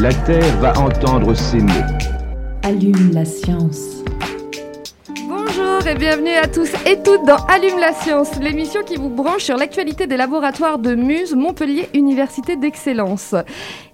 La 0.00 0.14
Terre 0.14 0.56
va 0.60 0.72
entendre 0.78 1.34
ces 1.34 1.58
mots. 1.58 1.72
Allume 2.62 3.12
la 3.12 3.26
science. 3.26 4.02
Bonjour 5.28 5.86
et 5.86 5.94
bienvenue 5.94 6.36
à 6.42 6.48
tous 6.48 6.70
et 6.86 7.02
toutes 7.02 7.26
dans 7.26 7.36
Allume 7.44 7.78
la 7.78 7.92
science, 7.92 8.30
l'émission 8.40 8.82
qui 8.82 8.96
vous 8.96 9.10
branche 9.10 9.42
sur 9.42 9.58
l'actualité 9.58 10.06
des 10.06 10.16
laboratoires 10.16 10.78
de 10.78 10.94
Muse, 10.94 11.34
Montpellier 11.34 11.86
Université 11.92 12.56
d'Excellence. 12.56 13.34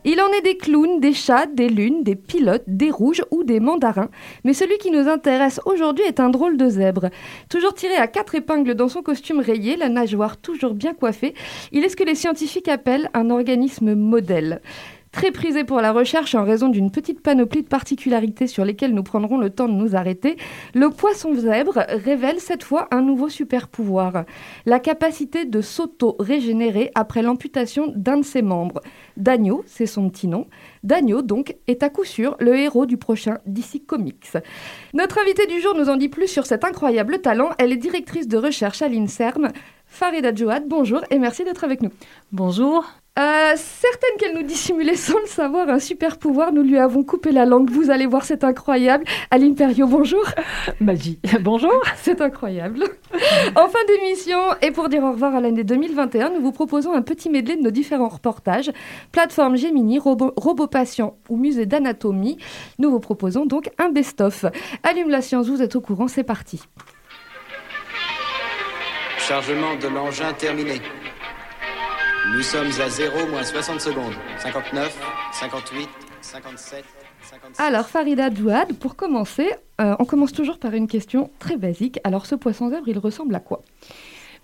Il 0.05 0.21
en 0.21 0.29
est 0.29 0.43
des 0.43 0.57
clowns, 0.57 1.01
des 1.01 1.13
chats, 1.13 1.47
des 1.47 1.69
lunes, 1.69 2.05
des 2.05 2.15
pilotes, 2.15 2.63
des 2.69 2.93
rouges 2.93 3.25
ou 3.33 3.43
des 3.43 3.59
mandarins. 3.59 4.11
Mais 4.45 4.55
celui 4.55 4.79
qui 4.79 4.93
nous 4.93 5.09
intéresse 5.09 5.61
aujourd'hui 5.65 6.05
est 6.05 6.21
un 6.21 6.29
drôle 6.29 6.57
de 6.57 6.69
zèbre. 6.69 7.11
Toujours 7.51 7.75
tiré 7.75 7.97
à 7.97 8.07
quatre 8.07 8.37
épingles 8.37 8.75
dans 8.75 8.89
son 8.89 9.03
costume 9.03 9.41
rayé, 9.41 9.75
la 9.75 9.89
nageoire 9.89 10.37
toujours 10.37 10.75
bien 10.75 10.95
coiffée, 10.95 11.35
il 11.73 11.85
est 11.85 11.89
ce 11.89 11.97
que 11.97 12.05
les 12.05 12.15
scientifiques 12.15 12.69
appellent 12.69 13.11
un 13.13 13.29
organisme 13.31 13.97
modèle. 13.97 14.61
Très 15.17 15.31
prisé 15.31 15.65
pour 15.65 15.81
la 15.81 15.93
recherche 15.93 16.35
en 16.35 16.45
raison 16.45 16.69
d'une 16.69 16.91
petite 16.91 17.23
panoplie 17.23 17.63
de 17.63 17.69
particularités 17.69 18.47
sur 18.47 18.67
lesquelles 18.67 18.93
nous 18.93 19.03
prendrons 19.03 19.39
le 19.39 19.49
temps 19.49 19.67
de 19.67 19.73
nous 19.73 19.97
arrêter, 19.97 20.37
le 20.75 20.91
poisson 20.91 21.33
zèbre 21.33 21.87
révèle 21.89 22.39
cette 22.39 22.63
fois 22.63 22.87
un 22.91 23.01
nouveau 23.01 23.31
super 23.31 23.69
pouvoir. 23.69 24.27
La 24.67 24.79
capacité 24.79 25.47
de 25.47 25.63
s'auto-régénérer 25.63 26.91
après 26.95 27.23
l'amputation 27.23 27.91
d'un 27.97 28.19
de 28.19 28.27
ses 28.27 28.43
membres. 28.43 28.83
Dagno, 29.17 29.65
c'est 29.67 29.87
son 29.87 30.11
petit 30.11 30.29
nom. 30.29 30.49
Dagno, 30.83 31.23
donc, 31.23 31.57
est 31.67 31.83
à 31.83 31.89
coup 31.89 32.05
sûr 32.05 32.37
le 32.39 32.55
héros 32.55 32.85
du 32.85 32.99
prochain 32.99 33.39
DC 33.47 33.87
Comics. 33.87 34.33
Notre 34.93 35.19
invitée 35.19 35.47
du 35.47 35.63
jour 35.63 35.75
nous 35.75 35.89
en 35.89 35.97
dit 35.97 36.11
plus 36.11 36.29
sur 36.29 36.45
cet 36.45 36.63
incroyable 36.63 37.23
talent. 37.23 37.53
Elle 37.57 37.73
est 37.73 37.77
directrice 37.77 38.29
de 38.29 38.37
recherche 38.37 38.83
à 38.83 38.89
l'INSERM. 38.89 39.49
Farida 39.87 40.35
Jouad, 40.35 40.65
bonjour 40.69 41.01
et 41.11 41.19
merci 41.19 41.43
d'être 41.43 41.65
avec 41.65 41.81
nous. 41.81 41.91
Bonjour. 42.33 42.85
Euh, 43.19 43.55
certaine 43.57 44.19
qu'elle 44.19 44.35
nous 44.35 44.43
dissimulait 44.43 44.95
sans 44.95 45.19
le 45.19 45.27
savoir 45.27 45.71
un 45.71 45.79
super 45.79 46.19
pouvoir, 46.19 46.53
nous 46.53 46.63
lui 46.63 46.77
avons 46.77 47.03
coupé 47.03 47.33
la 47.33 47.47
langue. 47.47 47.71
Vous 47.71 47.91
allez 47.91 48.05
voir, 48.05 48.27
c'est 48.27 48.45
incroyable. 48.45 49.05
Aline 49.31 49.55
Perriot, 49.55 49.87
bonjour. 49.87 50.23
Magie. 50.81 51.19
Bonjour. 51.41 51.73
C'est 51.97 52.21
incroyable. 52.21 52.85
en 53.57 53.69
fin 53.69 53.79
d'émission, 53.89 54.39
et 54.61 54.71
pour 54.71 54.91
dire 54.91 55.03
au 55.03 55.13
revoir 55.13 55.35
à 55.35 55.41
l'année 55.41 55.65
2021, 55.65 56.31
nous 56.31 56.43
vous 56.43 56.53
proposons 56.53 56.93
un 56.93 57.01
petit 57.01 57.31
medley 57.31 57.57
de 57.57 57.63
nos 57.63 57.71
différents 57.71 58.09
reportages. 58.09 58.71
Plateforme 59.13 59.57
Gemini, 59.57 59.99
Robo, 59.99 60.35
Robot 60.37 60.67
Patient 60.67 61.17
ou 61.31 61.39
Musée 61.39 61.65
d'Anatomie. 61.65 62.37
Nous 62.79 62.91
vous 62.91 63.01
proposons 63.01 63.47
donc 63.47 63.71
un 63.79 63.89
best-of. 63.89 64.45
Allume 64.83 65.09
la 65.09 65.23
science, 65.23 65.49
vous 65.49 65.63
êtes 65.63 65.75
au 65.75 65.81
courant, 65.81 66.09
c'est 66.09 66.25
parti. 66.25 66.61
Chargement 69.19 69.75
de 69.77 69.89
l'engin 69.89 70.33
terminé. 70.35 70.83
Nous 72.35 72.43
sommes 72.43 72.67
à 72.81 72.89
0 72.89 73.29
moins 73.29 73.45
60 73.45 73.81
secondes. 73.81 74.13
59, 74.39 74.99
58, 75.33 75.89
57, 76.21 76.85
57. 77.23 77.65
Alors, 77.65 77.87
Farida 77.87 78.31
Douad, 78.31 78.75
pour 78.75 78.97
commencer, 78.97 79.49
euh, 79.81 79.95
on 80.01 80.05
commence 80.05 80.33
toujours 80.33 80.59
par 80.59 80.75
une 80.75 80.89
question 80.89 81.31
très 81.39 81.57
basique. 81.57 82.01
Alors, 82.05 82.27
ce 82.27 82.35
poisson 82.35 82.69
zèbre, 82.69 82.89
il 82.89 82.99
ressemble 82.99 83.35
à 83.35 83.41
quoi? 83.41 83.63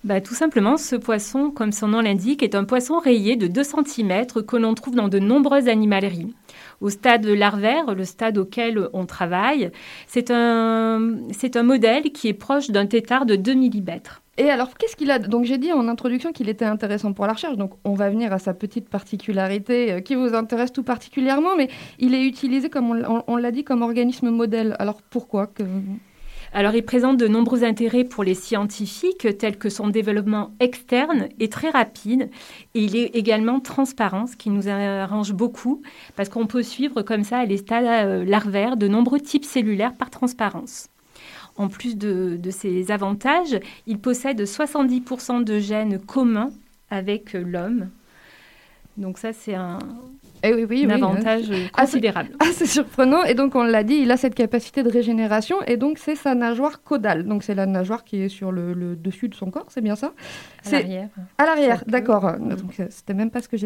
Bah, 0.04 0.20
tout 0.20 0.34
simplement, 0.34 0.76
ce 0.76 0.96
poisson, 0.96 1.50
comme 1.50 1.72
son 1.72 1.88
nom 1.88 2.00
l'indique, 2.00 2.42
est 2.42 2.54
un 2.54 2.64
poisson 2.64 2.98
rayé 2.98 3.36
de 3.36 3.46
2 3.46 3.62
cm 3.62 4.26
que 4.46 4.56
l'on 4.56 4.74
trouve 4.74 4.94
dans 4.94 5.08
de 5.08 5.18
nombreuses 5.18 5.68
animaleries. 5.68 6.34
Au 6.80 6.88
stade 6.88 7.26
larvaire, 7.26 7.94
le 7.94 8.04
stade 8.04 8.38
auquel 8.38 8.88
on 8.92 9.06
travaille, 9.06 9.70
c'est 10.06 10.30
un, 10.30 11.18
c'est 11.32 11.56
un 11.56 11.62
modèle 11.62 12.12
qui 12.12 12.28
est 12.28 12.34
proche 12.34 12.70
d'un 12.70 12.86
tétard 12.86 13.26
de 13.26 13.36
2 13.36 13.54
mm. 13.54 14.00
Et 14.38 14.48
alors, 14.48 14.78
qu'est-ce 14.78 14.96
qu'il 14.96 15.10
a 15.10 15.18
Donc, 15.18 15.44
j'ai 15.44 15.58
dit 15.58 15.72
en 15.72 15.88
introduction 15.88 16.32
qu'il 16.32 16.48
était 16.48 16.64
intéressant 16.64 17.12
pour 17.12 17.26
la 17.26 17.34
recherche. 17.34 17.56
Donc, 17.56 17.72
on 17.84 17.92
va 17.92 18.08
venir 18.08 18.32
à 18.32 18.38
sa 18.38 18.54
petite 18.54 18.88
particularité 18.88 19.92
euh, 19.92 20.00
qui 20.00 20.14
vous 20.14 20.34
intéresse 20.34 20.72
tout 20.72 20.82
particulièrement. 20.82 21.54
Mais 21.56 21.68
il 21.98 22.14
est 22.14 22.24
utilisé, 22.24 22.70
comme 22.70 23.04
on, 23.26 23.36
l'a 23.36 23.50
dit, 23.50 23.62
comme 23.62 23.82
organisme 23.82 24.30
modèle. 24.30 24.74
Alors, 24.78 25.02
pourquoi. 25.02 25.50
Alors, 26.54 26.74
il 26.74 26.82
présente 26.82 27.18
de 27.18 27.28
nombreux 27.28 27.62
intérêts 27.62 28.04
pour 28.04 28.24
les 28.24 28.34
scientifiques, 28.34 29.36
tels 29.36 29.58
que 29.58 29.68
son 29.68 29.88
développement 29.88 30.52
externe 30.60 31.28
est 31.38 31.52
très 31.52 31.68
rapide 31.68 32.30
et 32.74 32.84
il 32.84 32.96
est 32.96 33.14
également 33.14 33.60
transparent, 33.60 34.26
ce 34.26 34.36
qui 34.36 34.48
nous 34.48 34.68
arrange 34.68 35.32
beaucoup, 35.34 35.82
parce 36.16 36.30
qu'on 36.30 36.46
peut 36.46 36.62
suivre 36.62 37.02
comme 37.02 37.24
ça 37.24 37.38
à 37.38 37.56
stades 37.56 37.84
euh, 37.84 38.24
larvaires 38.24 38.76
de 38.76 38.88
nombreux 38.88 39.20
types 39.20 39.44
cellulaires 39.44 39.94
par 39.94 40.10
transparence. 40.10 40.88
En 41.56 41.68
plus 41.68 41.96
de, 41.96 42.36
de 42.40 42.50
ces 42.50 42.90
avantages, 42.90 43.58
il 43.86 43.98
possède 43.98 44.40
70% 44.40 45.44
de 45.44 45.58
gènes 45.58 45.98
communs 45.98 46.50
avec 46.90 47.34
l'homme. 47.34 47.90
Donc 48.96 49.18
ça, 49.18 49.32
c'est 49.32 49.54
un, 49.54 49.78
Eh 50.44 50.52
oui, 50.54 50.66
oui, 50.68 50.84
un 50.84 50.88
oui, 50.88 50.92
avantage 50.94 51.50
euh, 51.50 51.66
Ah, 51.74 51.82
considérable. 51.82 52.30
Ah, 52.40 52.46
c'est 52.52 52.66
surprenant. 52.66 53.22
Et 53.24 53.34
donc, 53.34 53.54
on 53.54 53.62
l'a 53.62 53.82
dit, 53.84 53.94
il 53.96 54.10
a 54.10 54.16
cette 54.16 54.34
capacité 54.34 54.82
de 54.82 54.90
régénération. 54.90 55.56
Et 55.66 55.76
donc, 55.76 55.98
c'est 55.98 56.16
sa 56.16 56.34
nageoire 56.34 56.82
caudale. 56.82 57.24
Donc, 57.24 57.42
c'est 57.44 57.54
la 57.54 57.66
nageoire 57.66 58.04
qui 58.04 58.22
est 58.22 58.28
sur 58.28 58.50
le, 58.52 58.72
le 58.72 58.96
dessus 58.96 59.28
de 59.28 59.34
son 59.34 59.50
corps, 59.50 59.66
c'est 59.68 59.80
bien 59.80 59.94
ça? 59.96 60.12
À 60.66 60.70
l'arrière. 60.72 61.08
à 61.38 61.44
l'arrière, 61.46 61.84
d'accord. 61.86 62.26
Euh, 62.26 62.38
c'était 62.90 63.14
même 63.14 63.30
pas 63.30 63.40
ce 63.40 63.48
que 63.48 63.56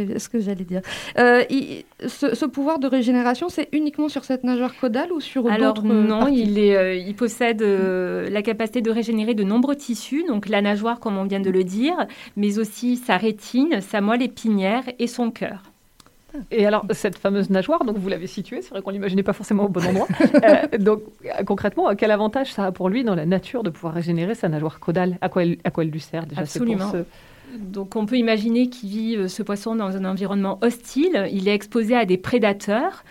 j'allais 0.41 0.65
dire. 0.65 0.81
Euh, 1.19 1.43
il- 1.51 1.85
ce, 2.07 2.35
ce 2.35 2.45
pouvoir 2.45 2.79
de 2.79 2.87
régénération, 2.87 3.49
c'est 3.49 3.69
uniquement 3.73 4.09
sur 4.09 4.25
cette 4.25 4.45
nageoire 4.45 4.75
caudale 4.79 5.13
ou 5.13 5.21
sur 5.21 5.51
Alors 5.51 5.75
d'autres 5.75 5.87
euh, 5.91 6.03
non, 6.07 6.21
parties? 6.21 6.43
il, 6.43 6.59
est, 6.59 6.77
euh, 6.77 6.95
il 6.95 7.15
possède 7.15 7.63
euh, 7.63 8.29
la 8.31 8.43
capacité 8.43 8.83
de 8.83 8.91
régénérer 8.91 9.35
de 9.35 9.45
nombreux 9.45 9.77
tissus, 9.77 10.25
donc 10.29 10.49
la 10.49 10.61
nageoire 10.63 11.01
comme 11.01 11.17
on 11.17 11.25
vient 11.25 11.41
de 11.41 11.51
le 11.51 11.65
dire, 11.65 12.07
mais 12.37 12.59
aussi 12.59 12.97
sa 12.97 13.17
rétine, 13.17 13.81
sa 13.81 14.01
moelle 14.01 14.23
épinière 14.23 14.85
et 14.99 15.07
son 15.07 15.31
cœur. 15.31 15.63
Et 16.51 16.67
alors, 16.67 16.85
cette 16.91 17.19
fameuse 17.19 17.51
nageoire, 17.51 17.85
donc 17.85 17.97
vous 17.99 18.09
l'avez 18.09 18.27
située, 18.27 18.63
c'est 18.63 18.71
vrai 18.71 18.83
qu'on 18.83 18.91
l'imaginait 18.91 19.23
pas 19.23 19.33
forcément 19.33 19.65
au 19.65 19.69
bon 19.69 19.85
endroit. 19.87 20.07
Euh, 20.45 20.79
donc, 20.79 21.01
euh, 21.25 21.45
concrètement, 21.45 21.95
quel 21.97 22.11
avantage 22.11 22.53
ça 22.53 22.65
a 22.67 22.73
pour 22.73 22.89
lui 22.89 23.05
dans 23.05 23.15
la 23.15 23.27
nature 23.27 23.63
de 23.63 23.71
pouvoir 23.71 23.95
régénérer 23.95 24.35
sa 24.35 24.49
nageoire 24.49 24.79
caudale? 24.81 25.19
À 25.21 25.29
quoi, 25.29 25.43
elle, 25.43 25.59
à 25.65 25.71
quoi 25.71 25.85
elle 25.85 25.91
lui 25.91 26.01
sert 26.01 26.27
déjà 26.27 26.45
c'est 26.47 26.61
pour 26.61 26.73
Absolument. 26.75 26.93
ce- 26.93 27.57
Donc 27.59 27.97
on 27.97 28.07
peut 28.07 28.17
imaginer 28.17 28.69
qu'il 28.69 28.89
vit 28.91 29.17
euh, 29.17 29.29
ce 29.29 29.43
poisson 29.43 29.75
dans 29.75 29.97
un 29.97 30.05
environnement 30.05 30.59
hostile, 30.63 31.29
il 31.33 31.49
est 31.49 31.55
exposé 31.55 31.95
à 31.97 32.05
des 32.05 32.19
prédateurs, 32.19 33.05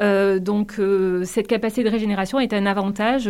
Euh, 0.00 0.38
donc 0.38 0.76
euh, 0.78 1.24
cette 1.24 1.46
capacité 1.46 1.84
de 1.84 1.90
régénération 1.90 2.40
est 2.40 2.54
un 2.54 2.64
avantage 2.64 3.28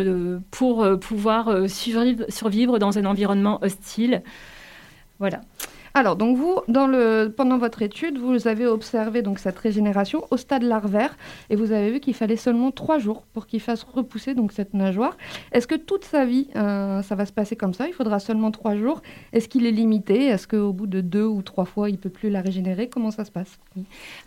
pour 0.52 0.86
pouvoir 1.00 1.68
survivre, 1.68 2.24
survivre 2.28 2.78
dans 2.78 2.96
un 2.98 3.04
environnement 3.06 3.58
hostile. 3.62 4.22
Voilà. 5.18 5.40
Alors, 5.94 6.14
donc 6.16 6.36
vous, 6.36 6.60
dans 6.68 6.86
le, 6.86 7.32
pendant 7.36 7.58
votre 7.58 7.82
étude, 7.82 8.18
vous 8.18 8.46
avez 8.46 8.66
observé 8.66 9.22
donc 9.22 9.38
cette 9.38 9.58
régénération 9.58 10.24
au 10.30 10.36
stade 10.36 10.62
larvaire 10.62 11.16
et 11.50 11.56
vous 11.56 11.72
avez 11.72 11.90
vu 11.90 12.00
qu'il 12.00 12.14
fallait 12.14 12.36
seulement 12.36 12.70
trois 12.70 12.98
jours 12.98 13.22
pour 13.32 13.46
qu'il 13.46 13.60
fasse 13.60 13.82
repousser 13.82 14.34
donc 14.34 14.52
cette 14.52 14.72
nageoire. 14.72 15.16
Est-ce 15.52 15.66
que 15.66 15.74
toute 15.74 16.04
sa 16.04 16.24
vie, 16.24 16.48
euh, 16.54 17.02
ça 17.02 17.16
va 17.16 17.26
se 17.26 17.32
passer 17.32 17.56
comme 17.56 17.74
ça? 17.74 17.88
Il 17.88 17.92
faudra 17.92 18.20
seulement 18.20 18.50
trois 18.52 18.76
jours 18.76 19.02
Est-ce 19.32 19.48
qu'il 19.48 19.66
est 19.66 19.72
limité? 19.72 20.26
Est-ce 20.26 20.46
qu'au 20.46 20.72
bout 20.72 20.86
de 20.86 21.00
deux 21.00 21.24
ou 21.24 21.42
trois 21.42 21.64
fois, 21.64 21.90
il 21.90 21.98
peut 21.98 22.08
plus 22.08 22.30
la 22.30 22.40
régénérer? 22.40 22.88
Comment 22.88 23.10
ça 23.10 23.24
se 23.24 23.32
passe? 23.32 23.58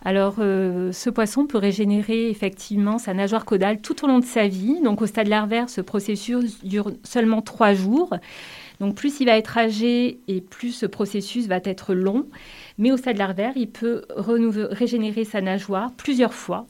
Alors, 0.04 0.36
euh, 0.40 0.92
ce 0.92 1.10
poisson 1.10 1.48
peut 1.48 1.58
régénérer 1.58 2.30
effectivement 2.30 2.98
sa 2.98 3.14
nageoire 3.14 3.46
caudale 3.46 3.80
tout 3.80 4.04
au 4.04 4.08
long 4.08 4.20
de 4.20 4.26
sa 4.26 4.48
vie. 4.48 4.82
Donc, 4.82 5.02
au 5.02 5.06
stade 5.06 5.28
larvaire, 5.28 5.70
ce 5.70 5.80
processus 5.80 6.64
dure 6.66 6.92
seulement 7.04 7.42
trois 7.42 7.74
jours. 7.74 8.14
Donc, 8.80 8.96
plus 8.96 9.20
il 9.20 9.26
va 9.26 9.38
être 9.38 9.58
âgé 9.58 10.20
et 10.28 10.42
plus 10.42 10.72
ce 10.72 10.86
processus 10.86 11.48
va 11.48 11.60
être 11.64 11.94
long. 11.94 12.26
Mais 12.78 12.92
au 12.92 12.98
stade 12.98 13.18
larvaire, 13.18 13.54
il 13.56 13.70
peut 13.70 14.04
régénérer 14.16 15.26
sa 15.26 15.42
nageoire 15.42 15.92
plusieurs 15.98 16.34
fois 16.34 16.66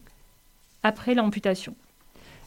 après 0.83 1.15
l'amputation. 1.15 1.75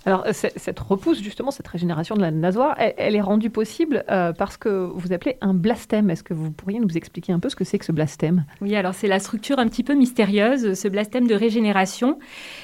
Alors, 0.06 0.24
euh, 0.24 0.32
cette 0.32 0.78
repousse, 0.78 1.20
justement, 1.20 1.50
cette 1.50 1.66
régénération 1.66 2.14
de 2.14 2.20
la 2.20 2.30
nageoire, 2.30 2.76
elle, 2.78 2.94
elle 2.96 3.16
est 3.16 3.20
rendue 3.20 3.50
possible 3.50 4.04
euh, 4.08 4.32
parce 4.32 4.56
que 4.56 4.68
vous 4.94 5.12
appelez 5.12 5.36
un 5.40 5.52
blastème. 5.52 6.10
Est-ce 6.10 6.22
que 6.22 6.32
vous 6.32 6.52
pourriez 6.52 6.78
nous 6.78 6.96
expliquer 6.96 7.32
un 7.32 7.40
peu 7.40 7.48
ce 7.48 7.56
que 7.56 7.64
c'est 7.64 7.76
que 7.76 7.84
ce 7.84 7.90
blastème? 7.90 8.44
Oui, 8.60 8.76
alors 8.76 8.94
c'est 8.94 9.08
la 9.08 9.18
structure 9.18 9.58
un 9.58 9.66
petit 9.66 9.82
peu 9.82 9.94
mystérieuse, 9.94 10.74
ce 10.74 10.86
blastème 10.86 11.26
de 11.26 11.34
régénération. 11.34 12.20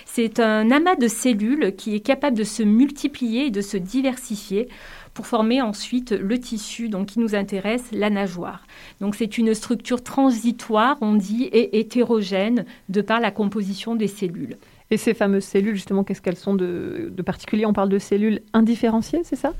C'est 0.06 0.38
un 0.38 0.70
amas 0.70 0.94
de 0.94 1.08
cellules 1.08 1.74
qui 1.74 1.96
est 1.96 2.00
capable 2.00 2.38
de 2.38 2.44
se 2.44 2.62
multiplier 2.62 3.46
et 3.46 3.50
de 3.50 3.60
se 3.60 3.76
diversifier 3.76 4.68
pour 5.14 5.26
former 5.26 5.60
ensuite 5.60 6.12
le 6.12 6.38
tissu 6.38 6.88
donc, 6.88 7.06
qui 7.06 7.20
nous 7.20 7.34
intéresse, 7.34 7.84
la 7.92 8.10
nageoire. 8.10 8.66
Donc 9.00 9.14
c'est 9.14 9.38
une 9.38 9.54
structure 9.54 10.02
transitoire, 10.02 10.96
on 11.00 11.14
dit, 11.14 11.44
et 11.44 11.78
hétérogène 11.78 12.64
de 12.88 13.00
par 13.02 13.20
la 13.20 13.30
composition 13.30 13.94
des 13.94 14.08
cellules. 14.08 14.56
Et 14.90 14.96
ces 14.96 15.14
fameuses 15.14 15.44
cellules, 15.44 15.74
justement, 15.74 16.04
qu'est-ce 16.04 16.20
qu'elles 16.20 16.36
sont 16.36 16.54
de, 16.54 17.10
de 17.14 17.22
particulier? 17.22 17.64
On 17.66 17.72
parle 17.72 17.88
de 17.88 17.98
cellules 17.98 18.40
indifférenciées, 18.52 19.20
c'est 19.24 19.36
ça? 19.36 19.54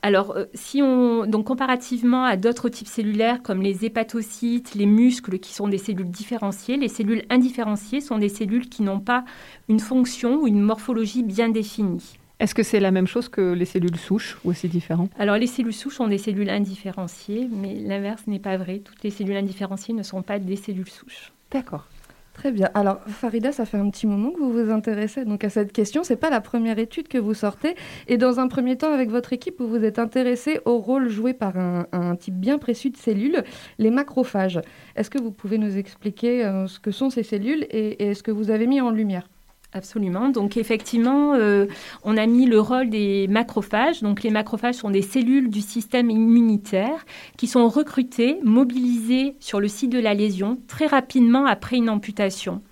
Alors, 0.00 0.36
euh, 0.36 0.44
si 0.54 0.80
on, 0.80 1.26
donc 1.26 1.46
comparativement 1.46 2.24
à 2.24 2.36
d'autres 2.36 2.68
types 2.68 2.86
cellulaires 2.86 3.42
comme 3.42 3.62
les 3.62 3.84
hépatocytes, 3.84 4.74
les 4.74 4.86
muscles, 4.86 5.38
qui 5.38 5.52
sont 5.52 5.66
des 5.66 5.78
cellules 5.78 6.10
différenciées, 6.10 6.76
les 6.76 6.88
cellules 6.88 7.24
indifférenciées 7.30 8.00
sont 8.00 8.16
des 8.18 8.28
cellules 8.28 8.68
qui 8.68 8.82
n'ont 8.82 9.00
pas 9.00 9.24
une 9.68 9.80
fonction 9.80 10.40
ou 10.40 10.46
une 10.46 10.60
morphologie 10.60 11.24
bien 11.24 11.48
définie. 11.48 12.18
Est-ce 12.40 12.54
que 12.54 12.62
c'est 12.62 12.78
la 12.78 12.92
même 12.92 13.08
chose 13.08 13.28
que 13.28 13.52
les 13.52 13.64
cellules 13.64 13.96
souches 13.96 14.38
ou 14.44 14.52
c'est 14.52 14.68
différent? 14.68 15.08
Alors 15.18 15.36
les 15.36 15.48
cellules 15.48 15.72
souches 15.72 15.96
sont 15.96 16.06
des 16.06 16.18
cellules 16.18 16.50
indifférenciées, 16.50 17.48
mais 17.50 17.74
l'inverse 17.74 18.26
n'est 18.28 18.38
pas 18.38 18.56
vrai. 18.56 18.78
Toutes 18.78 19.02
les 19.02 19.10
cellules 19.10 19.36
indifférenciées 19.36 19.92
ne 19.92 20.04
sont 20.04 20.22
pas 20.22 20.38
des 20.38 20.54
cellules 20.54 20.88
souches. 20.88 21.32
D'accord. 21.50 21.88
Très 22.34 22.52
bien. 22.52 22.70
Alors, 22.74 23.00
Farida, 23.08 23.50
ça 23.50 23.64
fait 23.64 23.78
un 23.78 23.90
petit 23.90 24.06
moment 24.06 24.30
que 24.30 24.38
vous 24.38 24.52
vous 24.52 24.70
intéressez 24.70 25.24
donc 25.24 25.42
à 25.42 25.50
cette 25.50 25.72
question. 25.72 26.04
C'est 26.04 26.14
pas 26.14 26.30
la 26.30 26.40
première 26.40 26.78
étude 26.78 27.08
que 27.08 27.18
vous 27.18 27.34
sortez. 27.34 27.74
Et 28.06 28.16
dans 28.16 28.38
un 28.38 28.46
premier 28.46 28.76
temps, 28.76 28.92
avec 28.92 29.10
votre 29.10 29.32
équipe, 29.32 29.56
vous 29.58 29.66
vous 29.66 29.82
êtes 29.82 29.98
intéressé 29.98 30.60
au 30.64 30.78
rôle 30.78 31.08
joué 31.08 31.34
par 31.34 31.58
un, 31.58 32.14
type 32.14 32.36
bien 32.36 32.58
précis 32.58 32.90
de 32.90 32.96
cellules, 32.96 33.42
les 33.78 33.90
macrophages. 33.90 34.60
Est-ce 34.94 35.10
que 35.10 35.20
vous 35.20 35.32
pouvez 35.32 35.58
nous 35.58 35.78
expliquer 35.78 36.44
euh, 36.44 36.68
ce 36.68 36.78
que 36.78 36.92
sont 36.92 37.10
ces 37.10 37.24
cellules 37.24 37.66
et, 37.70 38.08
et 38.08 38.14
ce 38.14 38.22
que 38.22 38.30
vous 38.30 38.50
avez 38.50 38.68
mis 38.68 38.80
en 38.80 38.92
lumière? 38.92 39.28
Absolument. 39.74 40.30
Donc 40.30 40.56
effectivement, 40.56 41.34
euh, 41.34 41.66
on 42.02 42.16
a 42.16 42.24
mis 42.26 42.46
le 42.46 42.58
rôle 42.58 42.88
des 42.88 43.28
macrophages. 43.28 44.00
Donc 44.00 44.22
les 44.22 44.30
macrophages 44.30 44.76
sont 44.76 44.90
des 44.90 45.02
cellules 45.02 45.50
du 45.50 45.60
système 45.60 46.10
immunitaire 46.10 47.04
qui 47.36 47.46
sont 47.46 47.68
recrutées, 47.68 48.38
mobilisées 48.42 49.36
sur 49.40 49.60
le 49.60 49.68
site 49.68 49.90
de 49.90 49.98
la 49.98 50.14
lésion 50.14 50.58
très 50.68 50.86
rapidement 50.86 51.44
après 51.44 51.76
une 51.76 51.90
amputation. 51.90 52.62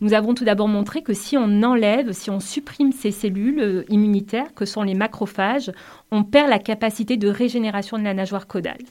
Nous 0.00 0.12
avons 0.12 0.34
tout 0.34 0.44
d'abord 0.44 0.66
montré 0.66 1.02
que 1.02 1.12
si 1.12 1.36
on 1.36 1.62
enlève, 1.62 2.10
si 2.12 2.30
on 2.30 2.40
supprime 2.40 2.90
ces 2.90 3.12
cellules 3.12 3.60
euh, 3.60 3.84
immunitaires 3.88 4.52
que 4.52 4.64
sont 4.64 4.82
les 4.82 4.94
macrophages, 4.94 5.70
on 6.10 6.24
perd 6.24 6.50
la 6.50 6.58
capacité 6.58 7.16
de 7.16 7.28
régénération 7.28 7.96
de 7.96 8.02
la 8.02 8.14
nageoire 8.14 8.48
caudale. 8.48 8.82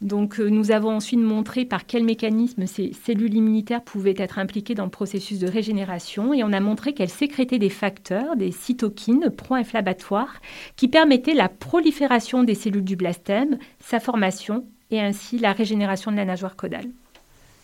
Donc, 0.00 0.38
euh, 0.38 0.48
nous 0.48 0.70
avons 0.70 0.94
ensuite 0.94 1.18
montré 1.18 1.64
par 1.64 1.84
quel 1.84 2.04
mécanisme 2.04 2.66
ces 2.66 2.92
cellules 2.92 3.34
immunitaires 3.34 3.82
pouvaient 3.82 4.14
être 4.16 4.38
impliquées 4.38 4.74
dans 4.74 4.84
le 4.84 4.90
processus 4.90 5.40
de 5.40 5.48
régénération 5.48 6.32
et 6.32 6.44
on 6.44 6.52
a 6.52 6.60
montré 6.60 6.92
qu'elles 6.92 7.08
sécrétaient 7.08 7.58
des 7.58 7.68
facteurs, 7.68 8.36
des 8.36 8.52
cytokines 8.52 9.30
pro-inflammatoires 9.30 10.40
qui 10.76 10.86
permettaient 10.86 11.34
la 11.34 11.48
prolifération 11.48 12.44
des 12.44 12.54
cellules 12.54 12.84
du 12.84 12.96
blastème, 12.96 13.58
sa 13.80 13.98
formation 13.98 14.64
et 14.90 15.00
ainsi 15.00 15.38
la 15.38 15.52
régénération 15.52 16.12
de 16.12 16.16
la 16.16 16.24
nageoire 16.24 16.56
caudale. 16.56 16.88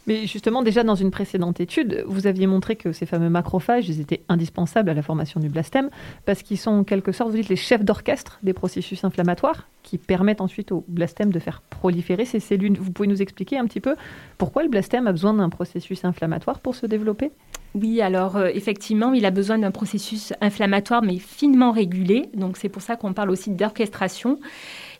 Mais 0.06 0.26
justement, 0.26 0.62
déjà 0.62 0.82
dans 0.82 0.94
une 0.94 1.10
précédente 1.10 1.60
étude, 1.60 2.04
vous 2.06 2.26
aviez 2.26 2.46
montré 2.46 2.76
que 2.76 2.92
ces 2.92 3.06
fameux 3.06 3.30
macrophages, 3.30 3.88
étaient 3.90 4.22
indispensables 4.28 4.90
à 4.90 4.94
la 4.94 5.02
formation 5.02 5.40
du 5.40 5.48
blastème 5.48 5.90
parce 6.26 6.42
qu'ils 6.42 6.58
sont 6.58 6.70
en 6.70 6.84
quelque 6.84 7.12
sorte, 7.12 7.30
vous 7.30 7.36
dites, 7.36 7.48
les 7.48 7.56
chefs 7.56 7.84
d'orchestre 7.84 8.38
des 8.42 8.52
processus 8.52 9.04
inflammatoires 9.04 9.68
qui 9.82 9.98
permettent 9.98 10.40
ensuite 10.40 10.72
au 10.72 10.84
blastème 10.88 11.32
de 11.32 11.38
faire 11.38 11.62
proliférer 11.62 12.24
ces 12.24 12.40
cellules. 12.40 12.76
Vous 12.78 12.90
pouvez 12.90 13.08
nous 13.08 13.22
expliquer 13.22 13.58
un 13.58 13.66
petit 13.66 13.80
peu 13.80 13.96
pourquoi 14.38 14.62
le 14.62 14.68
blastème 14.68 15.06
a 15.06 15.12
besoin 15.12 15.34
d'un 15.34 15.48
processus 15.48 16.04
inflammatoire 16.04 16.58
pour 16.60 16.74
se 16.74 16.86
développer? 16.86 17.30
Oui, 17.74 18.00
alors 18.00 18.36
euh, 18.36 18.50
effectivement, 18.54 19.12
il 19.14 19.26
a 19.26 19.30
besoin 19.30 19.58
d'un 19.58 19.72
processus 19.72 20.32
inflammatoire 20.40 21.02
mais 21.02 21.18
finement 21.18 21.72
régulé. 21.72 22.28
Donc 22.34 22.56
c'est 22.56 22.68
pour 22.68 22.82
ça 22.82 22.96
qu'on 22.96 23.12
parle 23.12 23.30
aussi 23.30 23.50
d'orchestration. 23.50 24.38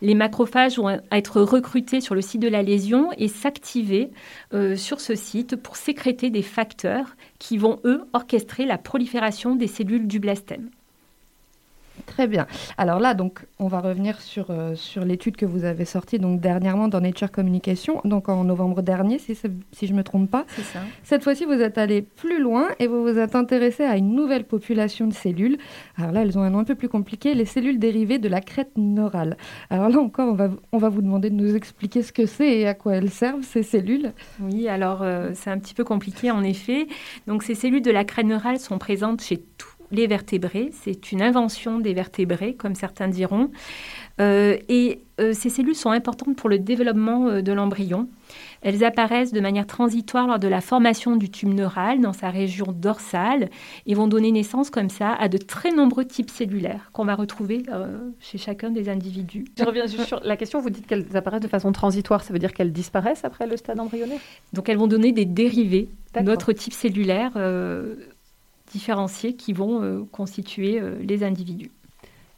Les 0.05 0.15
macrophages 0.15 0.77
vont 0.77 1.01
être 1.11 1.41
recrutés 1.41 2.03
sur 2.03 2.15
le 2.15 2.21
site 2.21 2.43
de 2.43 2.49
la 2.49 2.63
lésion 2.63 3.09
et 3.17 3.27
s'activer 3.27 4.11
euh, 4.53 4.77
sur 4.77 5.01
ce 5.01 5.15
site 5.15 5.57
pour 5.57 5.77
sécréter 5.77 6.29
des 6.29 6.43
facteurs 6.43 7.17
qui 7.39 7.57
vont, 7.57 7.81
eux, 7.87 8.03
orchestrer 8.13 8.67
la 8.67 8.77
prolifération 8.77 9.57
des 9.57 9.67
cellules 9.67 10.07
du 10.07 10.19
blastème. 10.19 10.69
Très 12.15 12.29
bien. 12.29 12.47
Alors 12.79 13.01
là, 13.01 13.13
donc, 13.13 13.41
on 13.59 13.67
va 13.67 13.81
revenir 13.81 14.21
sur, 14.21 14.47
euh, 14.51 14.77
sur 14.77 15.05
l'étude 15.05 15.35
que 15.35 15.47
vous 15.47 15.65
avez 15.65 15.85
sortie 15.85 16.21
donc, 16.21 16.41
dernièrement 16.41 16.87
dans 16.87 17.01
Nature 17.01 17.33
Communication, 17.33 18.01
donc 18.05 18.29
en 18.29 18.45
novembre 18.45 18.83
dernier, 18.83 19.19
si, 19.19 19.35
si 19.35 19.87
je 19.89 19.93
ne 19.93 19.99
me 19.99 20.05
trompe 20.05 20.31
pas. 20.31 20.45
C'est 20.47 20.63
ça. 20.63 20.79
Cette 21.03 21.25
fois-ci, 21.25 21.45
vous 21.45 21.55
êtes 21.55 21.77
allé 21.77 22.03
plus 22.03 22.41
loin 22.41 22.69
et 22.79 22.87
vous 22.87 23.03
vous 23.03 23.19
êtes 23.19 23.35
intéressé 23.35 23.83
à 23.83 23.97
une 23.97 24.15
nouvelle 24.15 24.45
population 24.45 25.09
de 25.09 25.13
cellules. 25.13 25.59
Alors 25.97 26.13
là, 26.13 26.23
elles 26.23 26.39
ont 26.39 26.43
un 26.43 26.51
nom 26.51 26.61
un 26.61 26.65
peu 26.65 26.77
plus 26.77 26.89
compliqué, 26.89 27.35
les 27.35 27.47
cellules 27.47 27.81
dérivées 27.81 28.19
de 28.19 28.29
la 28.29 28.41
crête 28.41 28.71
neurale. 28.77 29.37
Alors 29.69 29.89
là 29.89 29.99
encore, 29.99 30.29
on 30.29 30.35
va, 30.35 30.51
on 30.71 30.79
va 30.79 30.91
vous 30.91 31.03
demander 31.03 31.31
de 31.31 31.35
nous 31.35 31.57
expliquer 31.57 32.05
ce 32.05 32.13
que 32.13 32.27
c'est 32.27 32.61
et 32.61 32.69
à 32.69 32.75
quoi 32.75 32.95
elles 32.95 33.11
servent, 33.11 33.43
ces 33.43 33.65
cellules. 33.65 34.13
Oui, 34.39 34.69
alors 34.69 35.03
euh, 35.03 35.31
c'est 35.35 35.51
un 35.51 35.59
petit 35.59 35.75
peu 35.75 35.83
compliqué 35.83 36.31
en 36.31 36.45
effet. 36.45 36.87
Donc 37.27 37.43
ces 37.43 37.57
cellules 37.57 37.83
de 37.83 37.91
la 37.91 38.05
crête 38.05 38.27
neurale 38.27 38.61
sont 38.61 38.79
présentes 38.79 39.21
chez 39.21 39.39
tous 39.59 39.74
les 39.95 40.07
vertébrés. 40.07 40.71
C'est 40.73 41.13
une 41.13 41.23
invention 41.23 41.79
des 41.79 41.95
vertébrés, 41.95 42.55
comme 42.55 42.75
certains 42.75 43.09
diront. 43.09 43.51
Euh, 44.21 44.57
et 44.69 45.01
euh, 45.21 45.33
ces 45.33 45.49
cellules 45.49 45.75
sont 45.75 45.91
importantes 45.91 46.37
pour 46.37 46.49
le 46.49 46.59
développement 46.59 47.29
euh, 47.29 47.43
de 47.43 47.53
l'embryon. 47.53 48.09
Elles 48.63 48.85
apparaissent 48.85 49.33
de 49.33 49.41
manière 49.41 49.67
transitoire 49.67 50.27
lors 50.27 50.39
de 50.39 50.47
la 50.49 50.61
formation 50.61 51.17
du 51.17 51.31
tube 51.31 51.53
neural 51.53 52.01
dans 52.01 52.13
sa 52.13 52.31
région 52.31 52.67
dorsale 52.73 53.51
et 53.87 53.95
vont 53.95 54.07
donner 54.07 54.31
naissance 54.31 54.71
comme 54.71 54.89
ça 54.89 55.13
à 55.13 55.29
de 55.29 55.37
très 55.37 55.73
nombreux 55.73 56.05
types 56.05 56.31
cellulaires 56.31 56.91
qu'on 56.93 57.05
va 57.05 57.15
retrouver 57.15 57.65
chez 58.21 58.39
chacun 58.39 58.71
des 58.71 58.89
individus. 58.89 59.45
Je 59.59 59.65
reviens 59.65 59.87
juste 59.87 60.07
sur 60.07 60.21
la 60.25 60.37
question, 60.37 60.61
vous 60.61 60.71
dites 60.71 60.87
qu'elles 60.87 61.17
apparaissent 61.17 61.43
de 61.43 61.49
façon 61.49 61.73
transitoire, 61.73 62.23
ça 62.23 62.33
veut 62.33 62.39
dire 62.39 62.55
qu'elles 62.55 62.73
disparaissent 62.73 63.25
après 63.25 63.47
le 63.47 63.57
stade 63.57 63.79
embryonnaire? 63.79 64.21
Donc 64.53 64.69
elles 64.69 64.79
vont 64.79 64.87
donner 64.87 65.13
des 65.13 65.27
dérivés 65.27 65.89
d'autres 66.23 66.53
types 66.53 66.73
cellulaires 66.73 67.33
différenciés 68.75 69.37
qui 69.37 69.53
vont 69.53 69.83
euh, 69.83 70.05
constituer 70.11 70.81
euh, 70.81 70.99
les 71.01 71.23
individus. 71.23 71.71